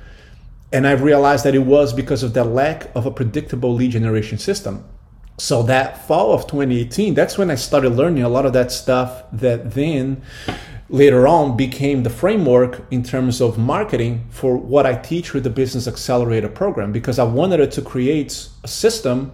And 0.74 0.88
I've 0.88 1.04
realized 1.04 1.46
that 1.46 1.54
it 1.54 1.60
was 1.60 1.94
because 1.94 2.24
of 2.24 2.34
the 2.34 2.44
lack 2.44 2.94
of 2.96 3.06
a 3.06 3.12
predictable 3.12 3.76
lead 3.76 3.92
generation 3.92 4.40
system. 4.40 4.84
So 5.38 5.62
that 5.64 6.08
fall 6.08 6.34
of 6.34 6.48
2018, 6.48 7.14
that's 7.14 7.38
when 7.38 7.52
I 7.52 7.56
started 7.56 7.92
learning 7.92 8.24
a 8.24 8.30
lot 8.30 8.48
of 8.48 8.54
that 8.54 8.72
stuff 8.72 9.24
that 9.32 9.74
then 9.74 10.24
later 10.90 11.28
on 11.28 11.56
became 11.56 12.04
the 12.04 12.10
framework 12.10 12.82
in 12.92 13.04
terms 13.04 13.40
of 13.40 13.58
marketing 13.58 14.26
for 14.32 14.58
what 14.58 14.86
I 14.86 14.96
teach 14.96 15.34
with 15.34 15.44
the 15.44 15.50
Business 15.50 15.88
Accelerator 15.88 16.50
program 16.50 16.92
because 16.92 17.20
I 17.20 17.24
wanted 17.24 17.60
it 17.60 17.72
to 17.74 17.82
create 17.82 18.48
a 18.64 18.68
system 18.68 19.32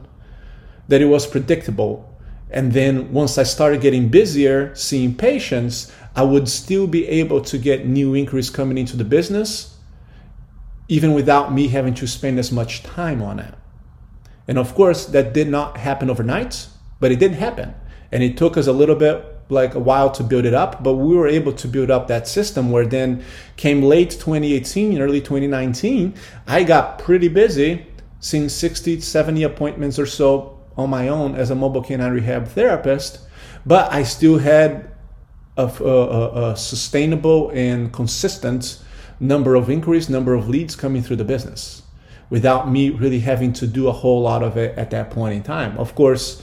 that 0.90 1.02
it 1.02 1.06
was 1.06 1.26
predictable. 1.26 2.06
And 2.52 2.74
then 2.74 3.14
once 3.14 3.38
I 3.38 3.44
started 3.44 3.80
getting 3.80 4.10
busier 4.10 4.76
seeing 4.76 5.16
patients, 5.16 5.92
I 6.16 6.24
would 6.24 6.50
still 6.50 6.88
be 6.88 7.08
able 7.08 7.42
to 7.42 7.58
get 7.58 7.86
new 7.86 8.16
inquiries 8.16 8.50
coming 8.50 8.78
into 8.78 8.98
the 8.98 9.04
business, 9.06 9.78
even 10.90 11.14
without 11.14 11.54
me 11.54 11.70
having 11.70 11.94
to 11.94 12.08
spend 12.08 12.38
as 12.38 12.52
much 12.52 12.84
time 12.84 13.22
on 13.22 13.40
it. 13.40 13.54
And 14.48 14.58
of 14.58 14.74
course, 14.76 15.06
that 15.06 15.34
did 15.34 15.48
not 15.48 15.78
happen 15.78 16.10
overnight, 16.10 16.68
but 17.00 17.12
it 17.12 17.20
did 17.20 17.34
happen. 17.34 17.76
And 18.12 18.24
it 18.24 18.36
took 18.36 18.58
us 18.58 18.66
a 18.68 18.74
little 18.74 18.96
bit 18.96 19.24
like 19.50 19.76
a 19.76 19.80
while 19.80 20.12
to 20.12 20.24
build 20.24 20.46
it 20.46 20.54
up, 20.54 20.84
but 20.84 20.96
we 20.96 21.16
were 21.16 21.28
able 21.28 21.54
to 21.54 21.68
build 21.68 21.90
up 21.90 22.08
that 22.08 22.28
system 22.28 22.72
where 22.72 22.86
then 22.86 23.24
came 23.56 23.84
late 23.84 24.12
2018, 24.12 25.00
early 25.00 25.22
2019, 25.22 26.14
I 26.48 26.64
got 26.64 27.00
pretty 27.00 27.28
busy 27.28 27.86
seeing 28.20 28.50
60, 28.50 29.00
70 29.00 29.44
appointments 29.44 29.98
or 29.98 30.06
so 30.06 30.60
on 30.78 30.90
my 30.90 31.08
own 31.08 31.36
as 31.36 31.50
a 31.50 31.56
mobile 31.56 31.84
canine 31.84 32.14
rehab 32.14 32.48
therapist, 32.48 33.20
but 33.66 33.92
I 33.92 34.04
still 34.04 34.38
had 34.40 34.92
a, 35.58 35.66
a, 35.66 36.52
a 36.52 36.58
sustainable 36.58 37.50
and 37.52 37.92
consistent 37.92 38.82
number 39.20 39.56
of 39.56 39.70
inquiries, 39.70 40.10
number 40.10 40.34
of 40.34 40.48
leads 40.48 40.76
coming 40.76 41.02
through 41.02 41.18
the 41.18 41.26
business 41.26 41.84
without 42.30 42.70
me 42.70 42.90
really 42.90 43.20
having 43.20 43.52
to 43.54 43.68
do 43.68 43.88
a 43.88 43.92
whole 43.92 44.22
lot 44.22 44.44
of 44.44 44.56
it 44.56 44.78
at 44.78 44.92
that 44.92 45.10
point 45.10 45.34
in 45.34 45.44
time. 45.44 45.78
Of 45.78 45.96
course, 45.96 46.42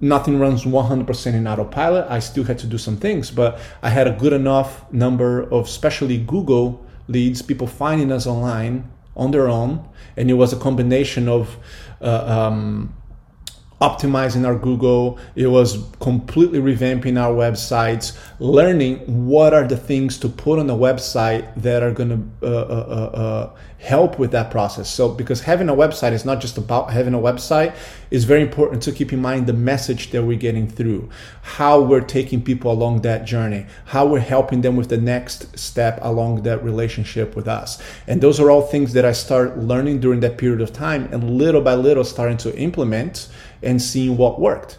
nothing 0.00 0.38
runs 0.38 0.64
100% 0.64 1.34
in 1.34 1.46
autopilot. 1.46 2.06
I 2.10 2.18
still 2.18 2.44
had 2.44 2.58
to 2.60 2.66
do 2.66 2.78
some 2.78 2.96
things, 2.96 3.30
but 3.30 3.58
I 3.82 3.90
had 3.90 4.06
a 4.06 4.12
good 4.12 4.32
enough 4.32 4.90
number 4.92 5.42
of, 5.42 5.66
especially 5.66 6.18
Google 6.18 6.84
leads, 7.08 7.42
people 7.42 7.66
finding 7.66 8.10
us 8.10 8.26
online 8.26 8.90
on 9.14 9.30
their 9.30 9.48
own. 9.48 9.86
And 10.16 10.30
it 10.30 10.34
was 10.34 10.52
a 10.52 10.56
combination 10.56 11.28
of 11.28 11.56
uh, 12.00 12.24
um, 12.26 12.94
optimizing 13.82 14.46
our 14.46 14.54
Google, 14.54 15.18
it 15.34 15.48
was 15.48 15.84
completely 15.98 16.60
revamping 16.60 17.20
our 17.20 17.34
websites, 17.34 18.16
learning 18.38 19.26
what 19.26 19.52
are 19.52 19.66
the 19.66 19.76
things 19.76 20.18
to 20.18 20.28
put 20.28 20.60
on 20.60 20.68
the 20.68 20.76
website 20.76 21.52
that 21.56 21.82
are 21.82 21.90
going 21.90 22.10
to 22.10 22.46
uh, 22.46 22.60
uh, 22.60 22.86
uh, 22.88 23.18
uh, 23.18 23.56
help 23.78 24.20
with 24.20 24.30
that 24.30 24.52
process. 24.52 24.88
So, 24.88 25.08
because 25.08 25.40
having 25.40 25.68
a 25.68 25.74
website 25.74 26.12
is 26.12 26.24
not 26.24 26.40
just 26.40 26.58
about 26.58 26.92
having 26.92 27.14
a 27.14 27.18
website, 27.18 27.74
it's 28.12 28.22
very 28.22 28.42
important 28.42 28.84
to 28.84 28.92
keep 28.92 29.12
in 29.12 29.20
mind 29.20 29.48
the 29.48 29.52
message 29.52 30.12
that 30.12 30.22
we're 30.22 30.38
getting 30.38 30.68
through, 30.68 31.10
how 31.42 31.80
we're 31.80 32.02
taking 32.02 32.40
people 32.40 32.70
along 32.70 33.02
that 33.02 33.24
journey, 33.24 33.66
how 33.86 34.06
we're 34.06 34.20
helping 34.20 34.60
them 34.60 34.76
with 34.76 34.90
the 34.90 34.98
next 34.98 35.58
step 35.58 35.98
along 36.02 36.44
that 36.44 36.62
relationship 36.62 37.34
with 37.34 37.48
us. 37.48 37.82
And 38.06 38.20
those 38.20 38.38
are 38.38 38.48
all 38.48 38.62
things 38.62 38.92
that 38.92 39.04
I 39.04 39.10
start 39.12 39.58
learning 39.58 39.98
during 39.98 40.20
that 40.20 40.38
period 40.38 40.60
of 40.60 40.72
time 40.72 41.08
and 41.12 41.36
little 41.36 41.62
by 41.62 41.74
little 41.74 42.04
starting 42.04 42.36
to 42.38 42.56
implement 42.56 43.28
and 43.62 43.80
seeing 43.80 44.16
what 44.16 44.40
worked. 44.40 44.78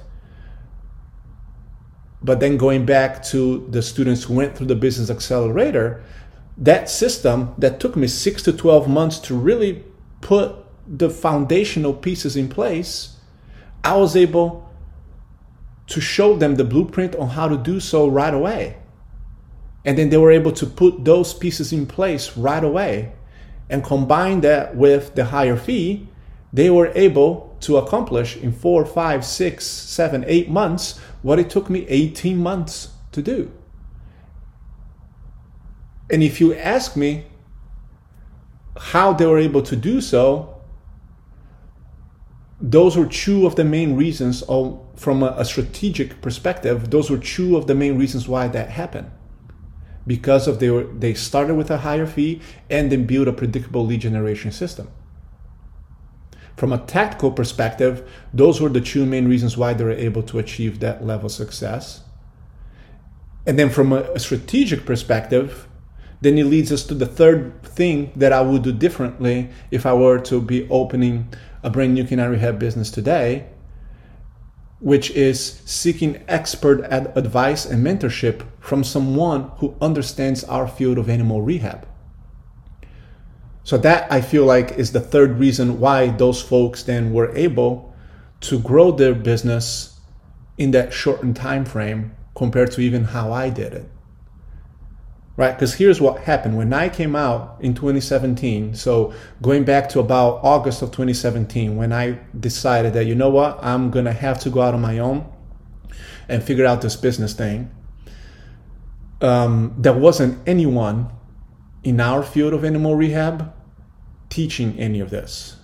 But 2.21 2.39
then 2.39 2.57
going 2.57 2.85
back 2.85 3.23
to 3.25 3.67
the 3.69 3.81
students 3.81 4.23
who 4.23 4.33
went 4.33 4.57
through 4.57 4.67
the 4.67 4.75
business 4.75 5.09
accelerator, 5.09 6.03
that 6.57 6.89
system 6.89 7.53
that 7.57 7.79
took 7.79 7.95
me 7.95 8.07
six 8.07 8.41
to 8.43 8.53
12 8.53 8.87
months 8.87 9.19
to 9.19 9.35
really 9.35 9.83
put 10.21 10.55
the 10.87 11.09
foundational 11.09 11.93
pieces 11.93 12.35
in 12.35 12.47
place, 12.47 13.17
I 13.83 13.97
was 13.97 14.15
able 14.15 14.69
to 15.87 15.99
show 15.99 16.35
them 16.37 16.55
the 16.55 16.63
blueprint 16.63 17.15
on 17.15 17.29
how 17.29 17.47
to 17.47 17.57
do 17.57 17.79
so 17.79 18.07
right 18.07 18.33
away. 18.33 18.77
And 19.85 19.97
then 19.97 20.09
they 20.09 20.17
were 20.17 20.31
able 20.31 20.53
to 20.53 20.65
put 20.65 21.03
those 21.03 21.33
pieces 21.33 21.73
in 21.73 21.85
place 21.85 22.37
right 22.37 22.63
away 22.63 23.11
and 23.69 23.83
combine 23.83 24.41
that 24.41 24.75
with 24.75 25.15
the 25.15 25.25
higher 25.25 25.57
fee. 25.57 26.07
They 26.53 26.69
were 26.69 26.91
able 26.95 27.52
to 27.63 27.77
accomplish 27.77 28.37
in 28.37 28.51
four, 28.51 28.85
five, 28.85 29.25
six, 29.25 29.65
seven, 29.65 30.23
eight 30.27 30.49
months 30.49 30.99
what 31.21 31.39
it 31.39 31.49
took 31.49 31.69
me 31.69 31.85
18 31.87 32.37
months 32.37 32.89
to 33.11 33.21
do. 33.21 33.51
And 36.11 36.21
if 36.21 36.39
you 36.39 36.53
ask 36.53 36.95
me, 36.95 37.25
how 38.77 39.13
they 39.13 39.25
were 39.25 39.37
able 39.37 39.61
to 39.61 39.75
do 39.75 40.01
so, 40.01 40.61
those 42.59 42.97
were 42.97 43.05
two 43.05 43.45
of 43.45 43.55
the 43.55 43.63
main 43.63 43.95
reasons, 43.95 44.41
of, 44.43 44.79
from 44.95 45.21
a, 45.21 45.35
a 45.37 45.45
strategic 45.45 46.21
perspective, 46.21 46.89
those 46.89 47.09
were 47.09 47.17
two 47.17 47.57
of 47.57 47.67
the 47.67 47.75
main 47.75 47.97
reasons 47.97 48.27
why 48.27 48.47
that 48.47 48.69
happened. 48.69 49.11
Because 50.05 50.47
of 50.47 50.59
they 50.59 50.69
were, 50.69 50.83
they 50.83 51.13
started 51.13 51.55
with 51.55 51.69
a 51.71 51.79
higher 51.79 52.05
fee 52.05 52.41
and 52.69 52.91
then 52.91 53.05
built 53.05 53.27
a 53.27 53.33
predictable 53.33 53.85
lead 53.85 54.01
generation 54.01 54.51
system. 54.51 54.89
From 56.55 56.71
a 56.71 56.77
tactical 56.77 57.31
perspective, 57.31 58.09
those 58.33 58.61
were 58.61 58.69
the 58.69 58.81
two 58.81 59.05
main 59.05 59.27
reasons 59.27 59.57
why 59.57 59.73
they 59.73 59.83
were 59.83 59.91
able 59.91 60.23
to 60.23 60.39
achieve 60.39 60.79
that 60.79 61.05
level 61.05 61.25
of 61.25 61.31
success. 61.31 62.01
And 63.45 63.59
then 63.59 63.69
from 63.69 63.91
a 63.91 64.19
strategic 64.19 64.85
perspective, 64.85 65.67
then 66.21 66.37
it 66.37 66.45
leads 66.45 66.71
us 66.71 66.83
to 66.85 66.93
the 66.93 67.05
third 67.05 67.61
thing 67.63 68.11
that 68.15 68.31
I 68.31 68.41
would 68.41 68.63
do 68.63 68.71
differently 68.71 69.49
if 69.71 69.85
I 69.85 69.93
were 69.93 70.19
to 70.19 70.41
be 70.41 70.69
opening 70.69 71.27
a 71.63 71.69
brand 71.69 71.95
new 71.95 72.05
canine 72.05 72.29
rehab 72.31 72.59
business 72.59 72.89
today, 72.89 73.47
which 74.79 75.11
is 75.11 75.61
seeking 75.65 76.23
expert 76.27 76.85
advice 76.89 77.65
and 77.65 77.85
mentorship 77.85 78.45
from 78.59 78.83
someone 78.83 79.51
who 79.57 79.75
understands 79.81 80.43
our 80.45 80.67
field 80.67 80.97
of 80.97 81.09
animal 81.09 81.41
rehab. 81.41 81.87
So 83.63 83.77
that 83.77 84.11
I 84.11 84.21
feel 84.21 84.45
like 84.45 84.73
is 84.73 84.91
the 84.91 84.99
third 84.99 85.39
reason 85.39 85.79
why 85.79 86.07
those 86.07 86.41
folks 86.41 86.83
then 86.83 87.13
were 87.13 87.35
able 87.35 87.95
to 88.41 88.59
grow 88.59 88.91
their 88.91 89.15
business 89.15 89.99
in 90.57 90.71
that 90.71 90.93
shortened 90.93 91.35
time 91.35 91.65
frame 91.65 92.15
compared 92.35 92.71
to 92.71 92.81
even 92.81 93.05
how 93.05 93.31
I 93.31 93.49
did 93.49 93.73
it. 93.73 93.89
Right? 95.35 95.55
Because 95.55 95.75
here's 95.75 95.99
what 95.99 96.19
happened 96.23 96.57
when 96.57 96.73
I 96.73 96.89
came 96.89 97.15
out 97.15 97.57
in 97.59 97.73
2017. 97.73 98.75
So 98.75 99.13
going 99.41 99.63
back 99.63 99.89
to 99.89 99.99
about 99.99 100.41
August 100.43 100.81
of 100.81 100.91
2017, 100.91 101.75
when 101.75 101.91
I 101.91 102.19
decided 102.39 102.93
that, 102.93 103.05
you 103.05 103.15
know 103.15 103.29
what, 103.29 103.57
I'm 103.63 103.89
going 103.89 104.05
to 104.05 104.13
have 104.13 104.39
to 104.41 104.49
go 104.51 104.61
out 104.61 104.75
on 104.75 104.81
my 104.81 104.99
own 104.99 105.25
and 106.29 106.43
figure 106.43 106.65
out 106.65 106.81
this 106.81 106.95
business 106.95 107.33
thing. 107.33 107.71
Um, 109.21 109.73
there 109.77 109.93
wasn't 109.93 110.47
anyone 110.47 111.09
in 111.83 111.99
our 111.99 112.23
field 112.23 112.53
of 112.53 112.63
animal 112.63 112.95
rehab 112.95 113.53
teaching 114.29 114.77
any 114.79 114.99
of 114.99 115.09
this. 115.09 115.57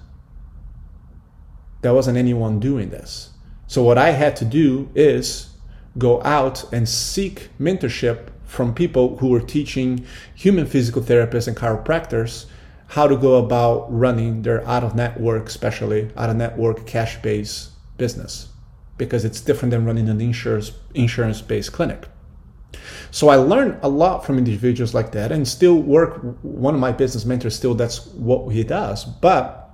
There 1.82 1.94
wasn't 1.94 2.18
anyone 2.18 2.60
doing 2.60 2.90
this. 2.90 3.32
So 3.68 3.84
what 3.84 3.98
I 3.98 4.12
had 4.12 4.36
to 4.38 4.46
do 4.46 4.90
is 4.96 5.54
go 5.98 6.22
out 6.24 6.72
and 6.74 6.88
seek 6.88 7.50
mentorship 7.60 8.30
from 8.46 8.74
people 8.74 9.18
who 9.18 9.30
were 9.30 9.40
teaching 9.40 10.06
human 10.36 10.66
physical 10.66 11.02
therapists 11.02 11.48
and 11.48 11.56
chiropractors 11.56 12.48
how 12.88 13.08
to 13.08 13.16
go 13.16 13.36
about 13.36 13.86
running 13.92 14.42
their 14.42 14.68
out 14.68 14.84
of 14.84 14.96
network, 14.96 15.48
especially 15.48 16.10
out 16.18 16.30
of 16.30 16.36
network 16.36 16.88
cash 16.88 17.22
based 17.22 17.70
business, 17.98 18.50
because 18.98 19.24
it's 19.24 19.42
different 19.42 19.70
than 19.72 19.86
running 19.86 20.10
an 20.10 20.20
insurance 20.20 20.72
insurance 20.96 21.42
based 21.42 21.72
clinic. 21.72 22.08
So 23.12 23.30
I 23.30 23.36
learned 23.36 23.80
a 23.82 23.90
lot 23.90 24.26
from 24.26 24.38
individuals 24.38 24.94
like 24.94 25.12
that 25.14 25.32
and 25.32 25.48
still 25.48 25.82
work. 25.82 26.20
One 26.44 26.74
of 26.74 26.80
my 26.80 26.92
business 26.92 27.26
mentors, 27.26 27.56
still, 27.56 27.74
that's 27.74 28.06
what 28.08 28.50
he 28.50 28.64
does. 28.64 29.06
But 29.06 29.70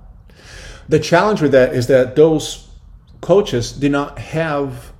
the 0.88 0.98
challenge 0.98 1.42
with 1.42 1.52
that 1.52 1.74
is 1.74 1.86
that 1.88 2.16
those 2.16 2.68
coaches 3.20 3.72
did 3.72 3.92
not 3.92 4.18
have 4.18 4.92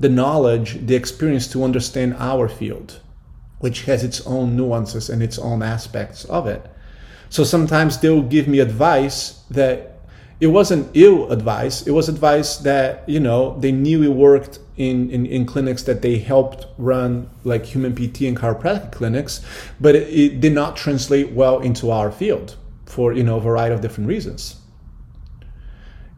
the 0.00 0.08
knowledge, 0.08 0.86
the 0.86 0.94
experience 0.94 1.48
to 1.48 1.64
understand 1.64 2.14
our 2.18 2.48
field, 2.48 3.00
which 3.58 3.82
has 3.82 4.04
its 4.04 4.24
own 4.26 4.56
nuances 4.56 5.08
and 5.08 5.22
its 5.22 5.38
own 5.38 5.62
aspects 5.62 6.24
of 6.26 6.46
it. 6.46 6.70
So 7.30 7.44
sometimes 7.44 7.98
they'll 7.98 8.22
give 8.22 8.48
me 8.48 8.60
advice 8.60 9.42
that 9.50 9.97
it 10.40 10.46
wasn't 10.48 10.88
ill 10.94 11.30
advice. 11.32 11.86
It 11.86 11.90
was 11.90 12.08
advice 12.08 12.58
that, 12.58 13.08
you 13.08 13.18
know, 13.18 13.58
they 13.58 13.72
knew 13.72 14.04
it 14.04 14.14
worked 14.14 14.60
in, 14.76 15.10
in, 15.10 15.26
in 15.26 15.46
clinics 15.46 15.82
that 15.84 16.02
they 16.02 16.18
helped 16.18 16.66
run, 16.78 17.28
like 17.42 17.64
human 17.64 17.94
PT 17.94 18.22
and 18.22 18.36
chiropractic 18.36 18.92
clinics, 18.92 19.44
but 19.80 19.96
it, 19.96 20.08
it 20.08 20.40
did 20.40 20.52
not 20.52 20.76
translate 20.76 21.32
well 21.32 21.58
into 21.60 21.90
our 21.90 22.12
field 22.12 22.56
for, 22.86 23.12
you 23.12 23.24
know, 23.24 23.38
a 23.38 23.40
variety 23.40 23.74
of 23.74 23.80
different 23.80 24.08
reasons. 24.08 24.56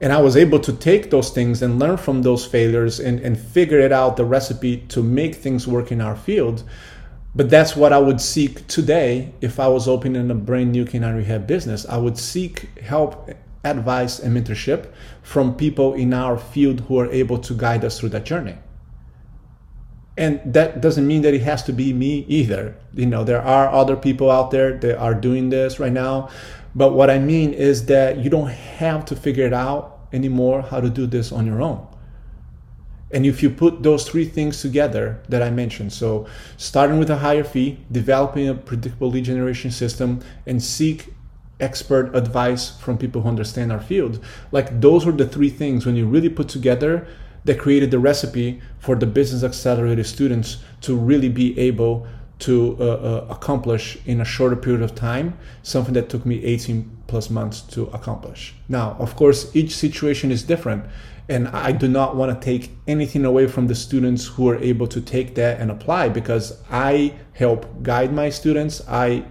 And 0.02 0.12
I 0.12 0.20
was 0.20 0.36
able 0.36 0.60
to 0.60 0.72
take 0.72 1.10
those 1.10 1.30
things 1.30 1.62
and 1.62 1.78
learn 1.78 1.96
from 1.96 2.22
those 2.22 2.46
failures 2.46 3.00
and, 3.00 3.20
and 3.20 3.38
figure 3.38 3.78
it 3.78 3.92
out 3.92 4.16
the 4.16 4.24
recipe 4.24 4.78
to 4.88 5.02
make 5.02 5.34
things 5.34 5.66
work 5.66 5.92
in 5.92 6.00
our 6.00 6.16
field. 6.16 6.62
But 7.34 7.48
that's 7.48 7.76
what 7.76 7.92
I 7.92 7.98
would 7.98 8.20
seek 8.20 8.66
today 8.66 9.32
if 9.40 9.60
I 9.60 9.68
was 9.68 9.86
opening 9.88 10.30
a 10.30 10.34
brand 10.34 10.72
new 10.72 10.84
canine 10.84 11.16
rehab 11.16 11.46
business. 11.46 11.86
I 11.86 11.96
would 11.96 12.18
seek 12.18 12.78
help 12.78 13.30
advice 13.64 14.18
and 14.18 14.36
mentorship 14.36 14.92
from 15.22 15.54
people 15.54 15.94
in 15.94 16.14
our 16.14 16.38
field 16.38 16.80
who 16.82 16.98
are 16.98 17.10
able 17.10 17.38
to 17.38 17.54
guide 17.54 17.84
us 17.84 18.00
through 18.00 18.08
that 18.10 18.24
journey. 18.24 18.56
And 20.16 20.40
that 20.44 20.80
doesn't 20.80 21.06
mean 21.06 21.22
that 21.22 21.34
it 21.34 21.42
has 21.42 21.62
to 21.64 21.72
be 21.72 21.92
me 21.92 22.24
either. 22.28 22.76
You 22.94 23.06
know, 23.06 23.24
there 23.24 23.40
are 23.40 23.68
other 23.68 23.96
people 23.96 24.30
out 24.30 24.50
there 24.50 24.76
that 24.78 24.98
are 24.98 25.14
doing 25.14 25.48
this 25.50 25.80
right 25.80 25.92
now. 25.92 26.28
But 26.74 26.92
what 26.92 27.10
I 27.10 27.18
mean 27.18 27.52
is 27.52 27.86
that 27.86 28.18
you 28.18 28.30
don't 28.30 28.50
have 28.50 29.04
to 29.06 29.16
figure 29.16 29.46
it 29.46 29.52
out 29.52 29.98
anymore 30.12 30.62
how 30.62 30.80
to 30.80 30.90
do 30.90 31.06
this 31.06 31.32
on 31.32 31.46
your 31.46 31.62
own. 31.62 31.86
And 33.12 33.26
if 33.26 33.42
you 33.42 33.50
put 33.50 33.82
those 33.82 34.08
three 34.08 34.24
things 34.24 34.60
together 34.60 35.20
that 35.28 35.42
I 35.42 35.50
mentioned, 35.50 35.92
so 35.92 36.26
starting 36.56 36.98
with 36.98 37.10
a 37.10 37.16
higher 37.16 37.42
fee, 37.42 37.78
developing 37.90 38.48
a 38.48 38.54
predictable 38.54 39.10
lead 39.10 39.24
generation 39.24 39.70
system, 39.70 40.20
and 40.46 40.62
seek 40.62 41.12
expert 41.60 42.14
advice 42.14 42.70
from 42.78 42.98
people 42.98 43.22
who 43.22 43.28
understand 43.28 43.72
our 43.72 43.80
field. 43.80 44.22
Like 44.52 44.80
those 44.80 45.06
were 45.06 45.12
the 45.12 45.26
three 45.26 45.50
things 45.50 45.86
when 45.86 45.96
you 45.96 46.06
really 46.06 46.28
put 46.28 46.48
together 46.48 47.06
that 47.44 47.58
created 47.58 47.90
the 47.90 47.98
recipe 47.98 48.60
for 48.78 48.94
the 48.94 49.06
business 49.06 49.42
accelerator 49.42 50.04
students 50.04 50.58
to 50.82 50.96
really 50.96 51.28
be 51.28 51.58
able 51.58 52.06
to 52.40 52.76
uh, 52.80 52.84
uh, 52.84 53.26
accomplish 53.28 53.98
in 54.06 54.20
a 54.20 54.24
shorter 54.24 54.56
period 54.56 54.82
of 54.82 54.94
time 54.94 55.36
something 55.62 55.94
that 55.94 56.08
took 56.08 56.24
me 56.24 56.42
18 56.42 56.98
plus 57.06 57.28
months 57.28 57.60
to 57.60 57.84
accomplish. 57.88 58.54
Now, 58.68 58.96
of 58.98 59.14
course, 59.16 59.54
each 59.54 59.76
situation 59.76 60.30
is 60.30 60.42
different. 60.42 60.84
And 61.28 61.46
I 61.48 61.70
do 61.70 61.86
not 61.86 62.16
want 62.16 62.34
to 62.34 62.44
take 62.44 62.72
anything 62.88 63.24
away 63.24 63.46
from 63.46 63.68
the 63.68 63.74
students 63.76 64.26
who 64.26 64.48
are 64.48 64.56
able 64.56 64.88
to 64.88 65.00
take 65.00 65.36
that 65.36 65.60
and 65.60 65.70
apply 65.70 66.08
because 66.08 66.60
I 66.70 67.14
help 67.34 67.84
guide 67.84 68.12
my 68.12 68.30
students. 68.30 68.82
I 68.88 69.24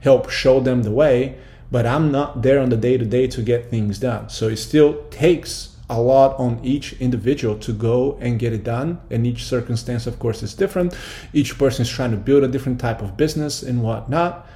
help 0.00 0.28
show 0.28 0.60
them 0.60 0.82
the 0.82 0.90
way 0.90 1.38
but 1.70 1.86
I'm 1.86 2.10
not 2.10 2.42
there 2.42 2.60
on 2.60 2.70
the 2.70 2.76
day 2.76 2.96
to 2.96 3.04
day 3.04 3.26
to 3.28 3.42
get 3.42 3.70
things 3.70 3.98
done. 3.98 4.28
So 4.28 4.48
it 4.48 4.56
still 4.56 5.04
takes 5.10 5.76
a 5.90 6.00
lot 6.00 6.38
on 6.38 6.60
each 6.62 6.92
individual 6.94 7.56
to 7.58 7.72
go 7.72 8.18
and 8.20 8.38
get 8.38 8.52
it 8.52 8.64
done. 8.64 9.00
And 9.10 9.26
each 9.26 9.44
circumstance, 9.44 10.06
of 10.06 10.18
course, 10.18 10.42
is 10.42 10.54
different. 10.54 10.96
Each 11.32 11.58
person 11.58 11.82
is 11.82 11.90
trying 11.90 12.10
to 12.10 12.16
build 12.16 12.44
a 12.44 12.48
different 12.48 12.80
type 12.80 13.00
of 13.00 13.16
business 13.16 13.62
and 13.62 13.82
whatnot. 13.82 14.46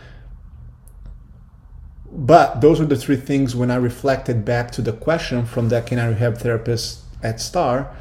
But 2.11 2.61
those 2.61 2.81
are 2.81 2.85
the 2.85 2.97
three 2.97 3.17
things 3.17 3.57
when 3.57 3.71
I 3.71 3.77
reflected 3.77 4.45
back 4.45 4.71
to 4.73 4.83
the 4.83 4.93
question 4.93 5.47
from 5.47 5.71
that 5.71 5.87
canine 5.87 6.11
rehab 6.11 6.37
therapist 6.37 7.01
at 7.23 7.41
Star 7.41 7.95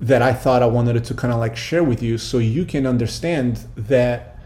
that 0.00 0.22
I 0.22 0.32
thought 0.32 0.62
I 0.62 0.66
wanted 0.66 1.04
to 1.04 1.14
kind 1.14 1.32
of 1.32 1.38
like 1.38 1.56
share 1.56 1.84
with 1.84 2.02
you 2.02 2.18
so 2.18 2.38
you 2.38 2.64
can 2.64 2.86
understand 2.86 3.64
that 3.76 4.37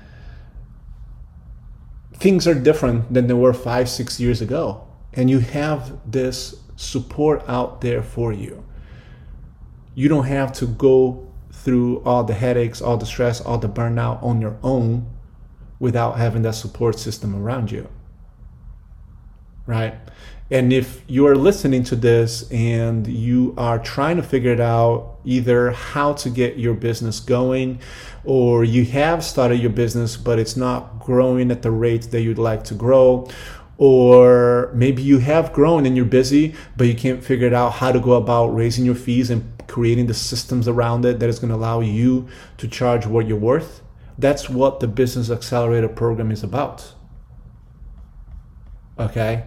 things 2.22 2.46
are 2.46 2.54
different 2.54 3.12
than 3.12 3.26
they 3.26 3.34
were 3.34 3.52
five, 3.52 3.88
six 3.88 4.20
years 4.20 4.40
ago. 4.40 4.86
And 5.12 5.28
you 5.28 5.40
have 5.40 5.98
this 6.10 6.54
support 6.76 7.42
out 7.48 7.80
there 7.80 8.00
for 8.00 8.32
you. 8.32 8.64
You 9.96 10.08
don't 10.08 10.26
have 10.26 10.52
to 10.54 10.66
go 10.66 11.28
through 11.52 12.00
all 12.04 12.22
the 12.22 12.34
headaches, 12.34 12.80
all 12.80 12.96
the 12.96 13.06
stress, 13.06 13.40
all 13.40 13.58
the 13.58 13.68
burnout 13.68 14.22
on 14.22 14.40
your 14.40 14.56
own 14.62 15.10
without 15.80 16.16
having 16.16 16.42
that 16.42 16.54
support 16.54 16.96
system 16.96 17.34
around 17.34 17.72
you. 17.72 17.88
Right? 19.66 19.94
And 20.52 20.70
if 20.70 21.02
you 21.06 21.26
are 21.28 21.34
listening 21.34 21.82
to 21.84 21.96
this 21.96 22.46
and 22.52 23.06
you 23.06 23.54
are 23.56 23.78
trying 23.78 24.18
to 24.18 24.22
figure 24.22 24.52
it 24.52 24.60
out, 24.60 25.16
either 25.24 25.70
how 25.70 26.12
to 26.12 26.28
get 26.28 26.58
your 26.58 26.74
business 26.74 27.20
going, 27.20 27.80
or 28.22 28.62
you 28.62 28.84
have 28.84 29.24
started 29.24 29.60
your 29.60 29.70
business 29.70 30.18
but 30.18 30.38
it's 30.38 30.54
not 30.54 31.00
growing 31.00 31.50
at 31.50 31.62
the 31.62 31.70
rate 31.70 32.10
that 32.10 32.20
you'd 32.20 32.36
like 32.36 32.64
to 32.64 32.74
grow, 32.74 33.26
or 33.78 34.70
maybe 34.74 35.00
you 35.00 35.20
have 35.20 35.54
grown 35.54 35.86
and 35.86 35.96
you're 35.96 36.04
busy, 36.04 36.54
but 36.76 36.86
you 36.86 36.94
can't 36.94 37.24
figure 37.24 37.46
it 37.46 37.54
out 37.54 37.70
how 37.70 37.90
to 37.90 37.98
go 37.98 38.12
about 38.12 38.48
raising 38.48 38.84
your 38.84 38.94
fees 38.94 39.30
and 39.30 39.50
creating 39.68 40.06
the 40.06 40.12
systems 40.12 40.68
around 40.68 41.06
it 41.06 41.18
that 41.18 41.30
is 41.30 41.38
going 41.38 41.48
to 41.48 41.54
allow 41.54 41.80
you 41.80 42.28
to 42.58 42.68
charge 42.68 43.06
what 43.06 43.26
you're 43.26 43.38
worth. 43.38 43.80
That's 44.18 44.50
what 44.50 44.80
the 44.80 44.86
Business 44.86 45.30
Accelerator 45.30 45.88
program 45.88 46.30
is 46.30 46.42
about. 46.42 46.92
Okay? 48.98 49.44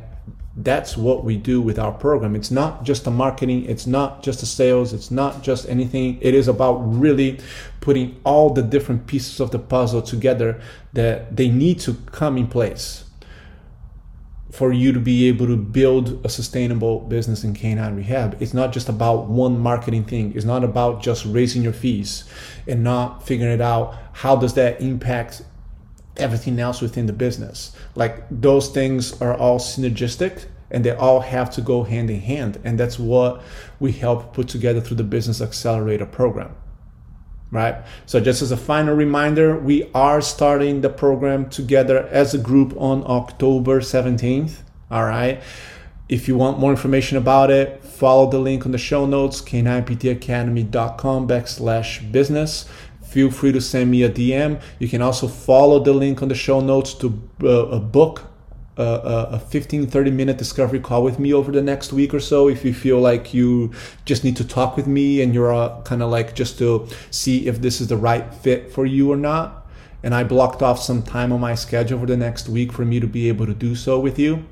That's 0.58 0.96
what 0.96 1.26
we 1.26 1.36
do 1.36 1.62
with 1.62 1.78
our 1.78 1.92
program. 1.92 2.36
It's 2.36 2.52
not 2.52 2.84
just 2.84 3.06
a 3.08 3.12
marketing, 3.12 3.66
it's 3.66 3.86
not 3.86 4.24
just 4.24 4.42
a 4.42 4.46
sales, 4.46 4.94
it's 4.94 5.12
not 5.12 5.44
just 5.44 5.68
anything. 5.68 6.18
It 6.22 6.34
is 6.34 6.48
about 6.48 6.76
really 6.76 7.40
putting 7.82 8.20
all 8.24 8.52
the 8.52 8.62
different 8.62 9.06
pieces 9.06 9.40
of 9.40 9.52
the 9.52 9.60
puzzle 9.60 10.02
together 10.02 10.62
that 10.94 11.36
they 11.36 11.50
need 11.50 11.80
to 11.82 11.94
come 12.12 12.38
in 12.38 12.48
place 12.48 13.04
for 14.56 14.72
you 14.72 14.94
to 14.94 15.00
be 15.02 15.28
able 15.28 15.46
to 15.48 15.58
build 15.58 16.26
a 16.26 16.30
sustainable 16.30 17.02
business 17.02 17.44
in 17.44 17.54
canine 17.54 17.94
rehab. 17.94 18.38
It's 18.42 18.54
not 18.54 18.72
just 18.72 18.88
about 18.88 19.28
one 19.28 19.60
marketing 19.60 20.06
thing. 20.06 20.32
It's 20.34 20.46
not 20.46 20.64
about 20.64 21.04
just 21.04 21.26
raising 21.26 21.62
your 21.62 21.74
fees 21.74 22.24
and 22.66 22.82
not 22.82 23.28
figuring 23.28 23.52
it 23.52 23.60
out. 23.60 23.94
How 24.14 24.38
does 24.38 24.54
that 24.54 24.80
impact 24.80 25.42
everything 26.18 26.60
else 26.60 26.82
within 26.82 27.06
the 27.06 27.14
business? 27.14 27.76
Like 27.96 28.24
those 28.30 28.70
things 28.70 29.22
are 29.22 29.36
all 29.36 29.60
synergistic 29.60 30.46
and 30.72 30.84
they 30.84 30.92
all 30.92 31.22
have 31.22 31.50
to 31.52 31.62
go 31.62 31.84
hand 31.84 32.10
in 32.10 32.22
hand. 32.22 32.60
And 32.64 32.80
that's 32.80 32.98
what 32.98 33.44
we 33.80 33.92
help 33.92 34.34
put 34.34 34.48
together 34.48 34.82
through 34.82 34.98
the 34.98 35.04
Business 35.04 35.42
Accelerator 35.42 36.06
program 36.06 36.56
right? 37.52 37.76
So, 38.06 38.20
just 38.20 38.42
as 38.42 38.52
a 38.52 38.58
final 38.58 38.96
reminder, 38.96 39.58
we 39.58 39.90
are 39.94 40.20
starting 40.22 40.82
the 40.82 40.90
program 40.90 41.50
together 41.50 42.08
as 42.08 42.34
a 42.34 42.38
group 42.38 42.74
on 42.76 43.04
October 43.08 43.80
17th. 43.80 44.58
All 44.92 45.06
right. 45.06 45.42
If 46.08 46.28
you 46.28 46.36
want 46.36 46.60
more 46.60 46.70
information 46.70 47.18
about 47.18 47.50
it, 47.50 47.84
follow 47.84 48.30
the 48.30 48.38
link 48.38 48.66
on 48.66 48.72
the 48.72 48.78
show 48.78 49.08
notes, 49.08 49.42
k9ptacademy.com 49.42 51.28
backslash 51.28 52.12
business. 52.12 52.70
Feel 53.16 53.32
free 53.32 53.54
to 53.54 53.62
send 53.62 53.90
me 53.90 54.04
a 54.04 54.10
DM. 54.10 54.62
You 54.78 54.90
can 54.90 55.02
also 55.02 55.30
follow 55.30 55.80
the 55.80 55.94
link 55.94 56.22
on 56.22 56.28
the 56.28 56.36
show 56.36 56.60
notes 56.60 56.94
to 56.96 57.08
uh, 57.48 57.80
book 57.80 58.24
a, 58.76 58.84
a 59.32 59.40
15 59.40 59.88
30 59.88 60.12
minute 60.12 60.38
discovery 60.38 60.82
call 60.82 61.02
with 61.02 61.18
me 61.18 61.34
over 61.34 61.50
the 61.50 61.62
next 61.62 61.94
week 61.94 62.14
or 62.14 62.20
so 62.20 62.50
if 62.50 62.66
you 62.66 62.74
feel 62.74 63.00
like 63.00 63.34
you 63.34 63.72
just 64.04 64.26
need 64.26 64.36
to 64.36 64.46
talk 64.46 64.76
with 64.76 64.86
me 64.86 65.22
and 65.22 65.34
you're 65.34 65.54
uh, 65.54 65.82
kind 65.84 66.04
of 66.04 66.12
like 66.12 66.36
just 66.36 66.58
to 66.58 66.90
see 67.10 67.48
if 67.48 67.62
this 67.62 67.80
is 67.80 67.88
the 67.88 67.96
right 67.96 68.34
fit 68.34 68.70
for 68.70 68.86
you 68.86 69.10
or 69.10 69.16
not 69.16 69.66
and 70.04 70.14
i 70.14 70.22
blocked 70.22 70.62
off 70.62 70.78
some 70.78 71.02
time 71.02 71.32
on 71.32 71.40
my 71.40 71.56
schedule 71.56 71.98
for 71.98 72.06
the 72.06 72.18
next 72.18 72.50
week 72.50 72.74
for 72.74 72.84
me 72.84 73.00
to 73.00 73.08
be 73.08 73.30
able 73.30 73.46
to 73.46 73.54
do 73.54 73.76
so 73.76 73.98
with 73.98 74.20
you 74.20 74.46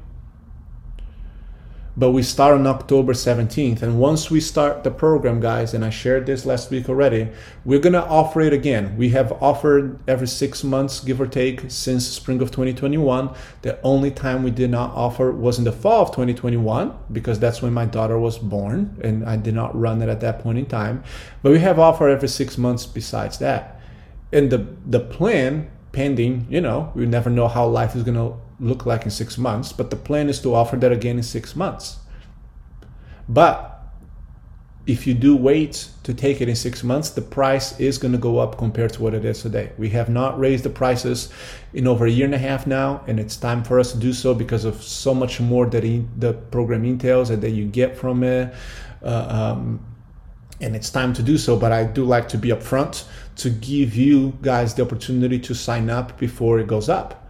but 1.95 2.11
we 2.11 2.23
start 2.23 2.55
on 2.55 2.65
October 2.65 3.13
17th. 3.13 3.83
And 3.83 3.99
once 3.99 4.31
we 4.31 4.39
start 4.39 4.83
the 4.83 4.89
program, 4.89 5.39
guys, 5.39 5.73
and 5.73 5.85
I 5.85 5.91
shared 5.91 6.25
this 6.25 6.45
last 6.45 6.71
week 6.71 6.89
already, 6.89 7.29
we're 7.65 7.79
going 7.79 7.93
to 7.93 8.05
offer 8.05 8.41
it 8.41 8.51
again. 8.51 8.97
We 8.97 9.09
have 9.09 9.31
offered 9.43 9.99
every 10.07 10.27
six 10.27 10.63
months, 10.63 10.99
give 10.99 11.21
or 11.21 11.27
take, 11.27 11.69
since 11.69 12.07
spring 12.07 12.41
of 12.41 12.49
2021. 12.49 13.35
The 13.61 13.79
only 13.83 14.09
time 14.09 14.41
we 14.41 14.49
did 14.49 14.71
not 14.71 14.91
offer 14.95 15.31
was 15.31 15.59
in 15.59 15.65
the 15.65 15.71
fall 15.71 16.01
of 16.01 16.09
2021, 16.09 16.97
because 17.11 17.39
that's 17.39 17.61
when 17.61 17.73
my 17.73 17.85
daughter 17.85 18.17
was 18.17 18.39
born, 18.39 18.99
and 19.03 19.23
I 19.23 19.37
did 19.37 19.53
not 19.53 19.79
run 19.79 20.01
it 20.01 20.09
at 20.09 20.21
that 20.21 20.39
point 20.39 20.57
in 20.57 20.65
time. 20.65 21.03
But 21.43 21.51
we 21.51 21.59
have 21.59 21.77
offered 21.77 22.09
every 22.09 22.29
six 22.29 22.57
months 22.57 22.87
besides 22.87 23.37
that. 23.37 23.79
And 24.31 24.49
the, 24.49 24.65
the 24.87 24.99
plan, 24.99 25.69
pending, 25.91 26.47
you 26.49 26.59
know, 26.59 26.91
we 26.95 27.05
never 27.05 27.29
know 27.29 27.47
how 27.47 27.67
life 27.67 27.95
is 27.95 28.01
going 28.01 28.15
to 28.15 28.35
look 28.63 28.85
like 28.85 29.03
in 29.03 29.11
six 29.11 29.37
months, 29.37 29.73
but 29.73 29.89
the 29.89 29.95
plan 29.95 30.29
is 30.29 30.41
to 30.41 30.55
offer 30.55 30.77
that 30.77 30.91
again 30.91 31.17
in 31.17 31.23
six 31.23 31.55
months. 31.55 31.97
But 33.27 33.69
if 34.85 35.07
you 35.07 35.13
do 35.13 35.35
wait 35.35 35.89
to 36.03 36.13
take 36.13 36.41
it 36.41 36.49
in 36.49 36.55
six 36.55 36.83
months, 36.83 37.09
the 37.11 37.21
price 37.21 37.79
is 37.79 37.97
going 37.97 38.11
to 38.11 38.17
go 38.17 38.39
up 38.39 38.57
compared 38.57 38.91
to 38.93 39.01
what 39.01 39.13
it 39.13 39.23
is 39.23 39.41
today. 39.41 39.71
We 39.77 39.89
have 39.89 40.09
not 40.09 40.37
raised 40.37 40.65
the 40.65 40.69
prices 40.69 41.29
in 41.73 41.87
over 41.87 42.05
a 42.05 42.11
year 42.11 42.25
and 42.25 42.35
a 42.35 42.39
half 42.39 42.67
now, 42.67 43.03
and 43.07 43.19
it's 43.19 43.37
time 43.37 43.63
for 43.63 43.79
us 43.79 43.93
to 43.93 43.97
do 43.97 44.11
so 44.11 44.33
because 44.33 44.65
of 44.65 44.83
so 44.83 45.13
much 45.13 45.39
more 45.39 45.65
that 45.67 45.83
the 46.17 46.33
program 46.33 46.83
entails 46.83 47.29
and 47.29 47.41
that 47.43 47.51
you 47.51 47.65
get 47.65 47.95
from 47.95 48.23
it. 48.23 48.53
Uh, 49.01 49.53
um, 49.55 49.85
and 50.59 50.75
it's 50.75 50.89
time 50.89 51.13
to 51.13 51.23
do 51.23 51.37
so, 51.37 51.57
but 51.57 51.71
I 51.71 51.83
do 51.83 52.03
like 52.05 52.29
to 52.29 52.37
be 52.37 52.49
upfront 52.49 53.05
to 53.37 53.49
give 53.49 53.95
you 53.95 54.37
guys 54.41 54.73
the 54.73 54.83
opportunity 54.83 55.39
to 55.39 55.53
sign 55.53 55.89
up 55.89 56.17
before 56.17 56.59
it 56.59 56.67
goes 56.67 56.89
up 56.89 57.22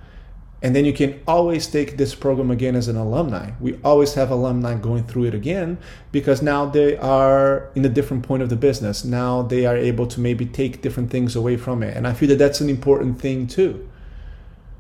and 0.63 0.73
then 0.73 0.85
you 0.85 0.93
can 0.93 1.21
always 1.27 1.67
take 1.67 1.97
this 1.97 2.15
program 2.15 2.49
again 2.49 2.73
as 2.77 2.87
an 2.87 2.95
alumni. 2.95 3.51
We 3.59 3.77
always 3.83 4.13
have 4.13 4.31
alumni 4.31 4.75
going 4.75 5.03
through 5.03 5.25
it 5.25 5.35
again 5.35 5.77
because 6.13 6.41
now 6.41 6.65
they 6.65 6.95
are 6.95 7.69
in 7.75 7.83
a 7.83 7.89
different 7.89 8.23
point 8.23 8.43
of 8.43 8.49
the 8.49 8.55
business. 8.55 9.03
Now 9.03 9.41
they 9.41 9.65
are 9.65 9.75
able 9.75 10.07
to 10.07 10.21
maybe 10.21 10.45
take 10.45 10.81
different 10.81 11.11
things 11.11 11.35
away 11.35 11.57
from 11.57 11.83
it. 11.83 11.97
And 11.97 12.07
I 12.07 12.13
feel 12.13 12.29
that 12.29 12.37
that's 12.37 12.61
an 12.61 12.69
important 12.69 13.19
thing 13.19 13.45
too. 13.45 13.89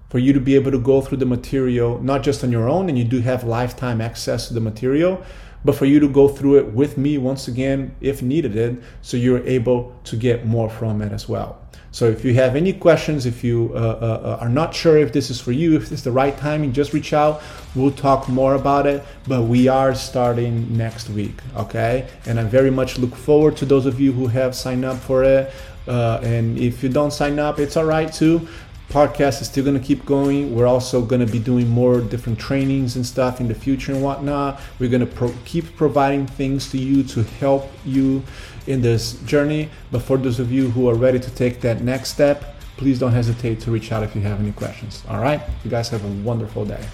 For 0.07 0.19
you 0.19 0.31
to 0.31 0.39
be 0.39 0.55
able 0.55 0.71
to 0.71 0.79
go 0.79 1.01
through 1.01 1.17
the 1.17 1.25
material, 1.25 2.01
not 2.01 2.23
just 2.23 2.45
on 2.45 2.51
your 2.51 2.69
own, 2.69 2.87
and 2.87 2.97
you 2.97 3.03
do 3.03 3.19
have 3.19 3.43
lifetime 3.43 3.99
access 3.99 4.47
to 4.47 4.53
the 4.53 4.61
material, 4.61 5.21
but 5.65 5.75
for 5.75 5.85
you 5.85 5.99
to 5.99 6.07
go 6.07 6.29
through 6.29 6.59
it 6.59 6.71
with 6.71 6.97
me 6.97 7.17
once 7.17 7.49
again, 7.49 7.93
if 7.99 8.21
needed, 8.21 8.81
so 9.01 9.17
you're 9.17 9.45
able 9.45 9.99
to 10.05 10.15
get 10.15 10.45
more 10.45 10.69
from 10.69 11.01
it 11.01 11.11
as 11.11 11.27
well. 11.27 11.62
So 11.93 12.09
if 12.09 12.25
you 12.25 12.33
have 12.33 12.55
any 12.55 12.73
questions, 12.73 13.27
if 13.27 13.43
you 13.43 13.71
uh, 13.75 13.77
uh, 13.77 13.81
uh, 13.81 14.37
are 14.41 14.49
not 14.49 14.73
sure 14.73 14.97
if 14.97 15.13
this 15.13 15.29
is 15.29 15.39
for 15.39 15.51
you, 15.51 15.75
if 15.75 15.91
it's 15.91 16.01
the 16.01 16.11
right 16.11 16.35
timing, 16.35 16.73
just 16.73 16.91
reach 16.91 17.13
out. 17.13 17.43
We'll 17.75 17.91
talk 17.91 18.27
more 18.27 18.55
about 18.55 18.87
it. 18.87 19.05
But 19.27 19.43
we 19.43 19.67
are 19.67 19.93
starting 19.93 20.75
next 20.75 21.11
week, 21.11 21.35
okay? 21.55 22.07
And 22.25 22.39
I 22.39 22.45
very 22.45 22.71
much 22.71 22.97
look 22.97 23.15
forward 23.15 23.57
to 23.57 23.65
those 23.65 23.85
of 23.85 24.01
you 24.01 24.11
who 24.11 24.25
have 24.25 24.55
signed 24.55 24.83
up 24.83 24.97
for 24.97 25.23
it. 25.23 25.53
Uh, 25.87 26.19
and 26.23 26.57
if 26.57 26.81
you 26.81 26.89
don't 26.89 27.13
sign 27.13 27.37
up, 27.37 27.59
it's 27.59 27.77
all 27.77 27.85
right 27.85 28.11
too 28.11 28.47
podcast 28.93 29.41
is 29.41 29.47
still 29.47 29.63
going 29.63 29.79
to 29.79 29.85
keep 29.85 30.05
going. 30.05 30.55
We're 30.55 30.67
also 30.67 31.01
going 31.01 31.25
to 31.25 31.31
be 31.31 31.39
doing 31.39 31.67
more 31.67 31.99
different 31.99 32.37
trainings 32.37 32.95
and 32.95 33.03
stuff 33.03 33.41
in 33.41 33.47
the 33.47 33.55
future 33.55 33.91
and 33.91 34.03
whatnot. 34.03 34.61
We're 34.77 34.91
going 34.91 35.05
to 35.05 35.11
pro- 35.11 35.33
keep 35.45 35.75
providing 35.75 36.27
things 36.27 36.69
to 36.71 36.77
you 36.77 37.03
to 37.05 37.23
help 37.23 37.71
you 37.83 38.21
in 38.67 38.81
this 38.81 39.13
journey. 39.21 39.69
But 39.91 40.03
for 40.03 40.17
those 40.17 40.39
of 40.39 40.51
you 40.51 40.69
who 40.69 40.87
are 40.89 40.95
ready 40.95 41.19
to 41.19 41.31
take 41.31 41.59
that 41.61 41.81
next 41.81 42.11
step, 42.11 42.55
please 42.77 42.99
don't 42.99 43.11
hesitate 43.11 43.59
to 43.61 43.71
reach 43.71 43.91
out 43.91 44.03
if 44.03 44.15
you 44.15 44.21
have 44.21 44.39
any 44.39 44.51
questions. 44.51 45.03
All 45.09 45.19
right? 45.19 45.41
You 45.63 45.71
guys 45.71 45.89
have 45.89 46.05
a 46.05 46.13
wonderful 46.23 46.63
day. 46.63 46.85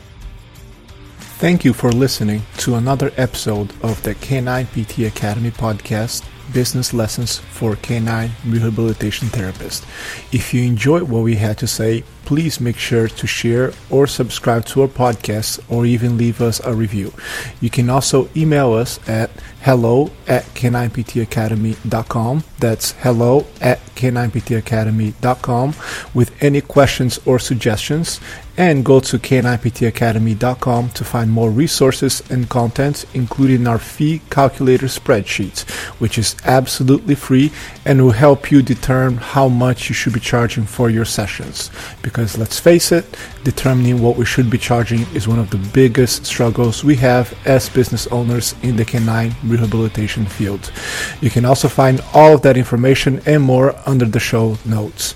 Thank 1.39 1.65
you 1.65 1.73
for 1.73 1.91
listening 1.91 2.43
to 2.59 2.75
another 2.75 3.12
episode 3.17 3.73
of 3.83 4.01
the 4.03 4.15
Canine 4.15 4.67
PT 4.67 4.99
Academy 4.99 5.51
podcast 5.51 6.23
business 6.53 6.93
lessons 6.93 7.38
for 7.38 7.75
canine 7.75 8.31
rehabilitation 8.45 9.27
therapists. 9.27 9.83
If 10.33 10.53
you 10.53 10.63
enjoyed 10.63 11.03
what 11.03 11.23
we 11.23 11.35
had 11.35 11.57
to 11.59 11.67
say, 11.67 12.03
please 12.25 12.60
make 12.60 12.77
sure 12.77 13.08
to 13.08 13.27
share 13.27 13.73
or 13.89 14.08
subscribe 14.08 14.65
to 14.65 14.82
our 14.82 14.88
podcast 14.88 15.60
or 15.69 15.86
even 15.86 16.17
leave 16.17 16.41
us 16.41 16.60
a 16.62 16.73
review. 16.73 17.13
You 17.62 17.69
can 17.69 17.89
also 17.89 18.29
email 18.36 18.73
us 18.73 18.99
at 19.08 19.32
hello 19.62 20.10
at 20.27 20.43
k9ptacademy.com. 20.55 22.43
That's 22.60 22.91
hello 22.93 23.45
at 23.62 23.79
k9ptacademy.com 23.95 25.73
with 26.13 26.43
any 26.43 26.62
questions 26.62 27.19
or 27.25 27.39
suggestions. 27.39 28.19
And 28.58 28.84
go 28.84 28.99
to 28.99 29.17
k9ptacademy.com 29.17 30.89
to 30.89 31.05
find 31.05 31.32
more 31.32 31.49
resources 31.49 32.21
and 32.29 32.49
content, 32.49 33.05
including 33.13 33.67
our 33.67 33.79
fee 33.79 34.21
calculator 34.29 34.88
spreadsheet, 34.88 35.69
which 36.01 36.17
is 36.17 36.36
absolutely 36.43 37.15
free 37.15 37.51
and 37.86 38.01
will 38.01 38.12
help 38.12 38.51
you 38.51 38.62
determine 38.62 39.17
how 39.17 39.47
much 39.47 39.88
you 39.88 39.95
should 39.95 40.13
be 40.13 40.19
charging 40.19 40.65
for 40.65 40.89
your 40.89 41.05
sessions. 41.05 41.69
Because 42.19 42.38
let's 42.38 42.60
face 42.60 42.91
it, 42.91 43.05
determining 43.45 44.01
what 44.01 44.17
we 44.17 44.25
should 44.25 44.49
be 44.49 44.58
charging 44.58 45.08
is 45.15 45.25
one 45.25 45.39
of 45.39 45.51
the 45.51 45.69
biggest 45.71 46.25
struggles 46.25 46.84
we 46.84 46.97
have 46.97 47.34
as 47.45 47.69
business 47.69 48.08
owners 48.08 48.55
in 48.62 48.75
the 48.75 48.84
canine 48.84 49.34
rehabilitation 49.41 50.25
field. 50.25 50.69
You 51.21 51.29
can 51.29 51.45
also 51.45 51.69
find 51.69 52.01
all 52.13 52.34
of 52.34 52.41
that 52.41 52.58
information 52.58 53.21
and 53.25 53.41
more 53.41 53.73
under 53.86 54.03
the 54.03 54.19
show 54.19 54.58
notes. 54.65 55.15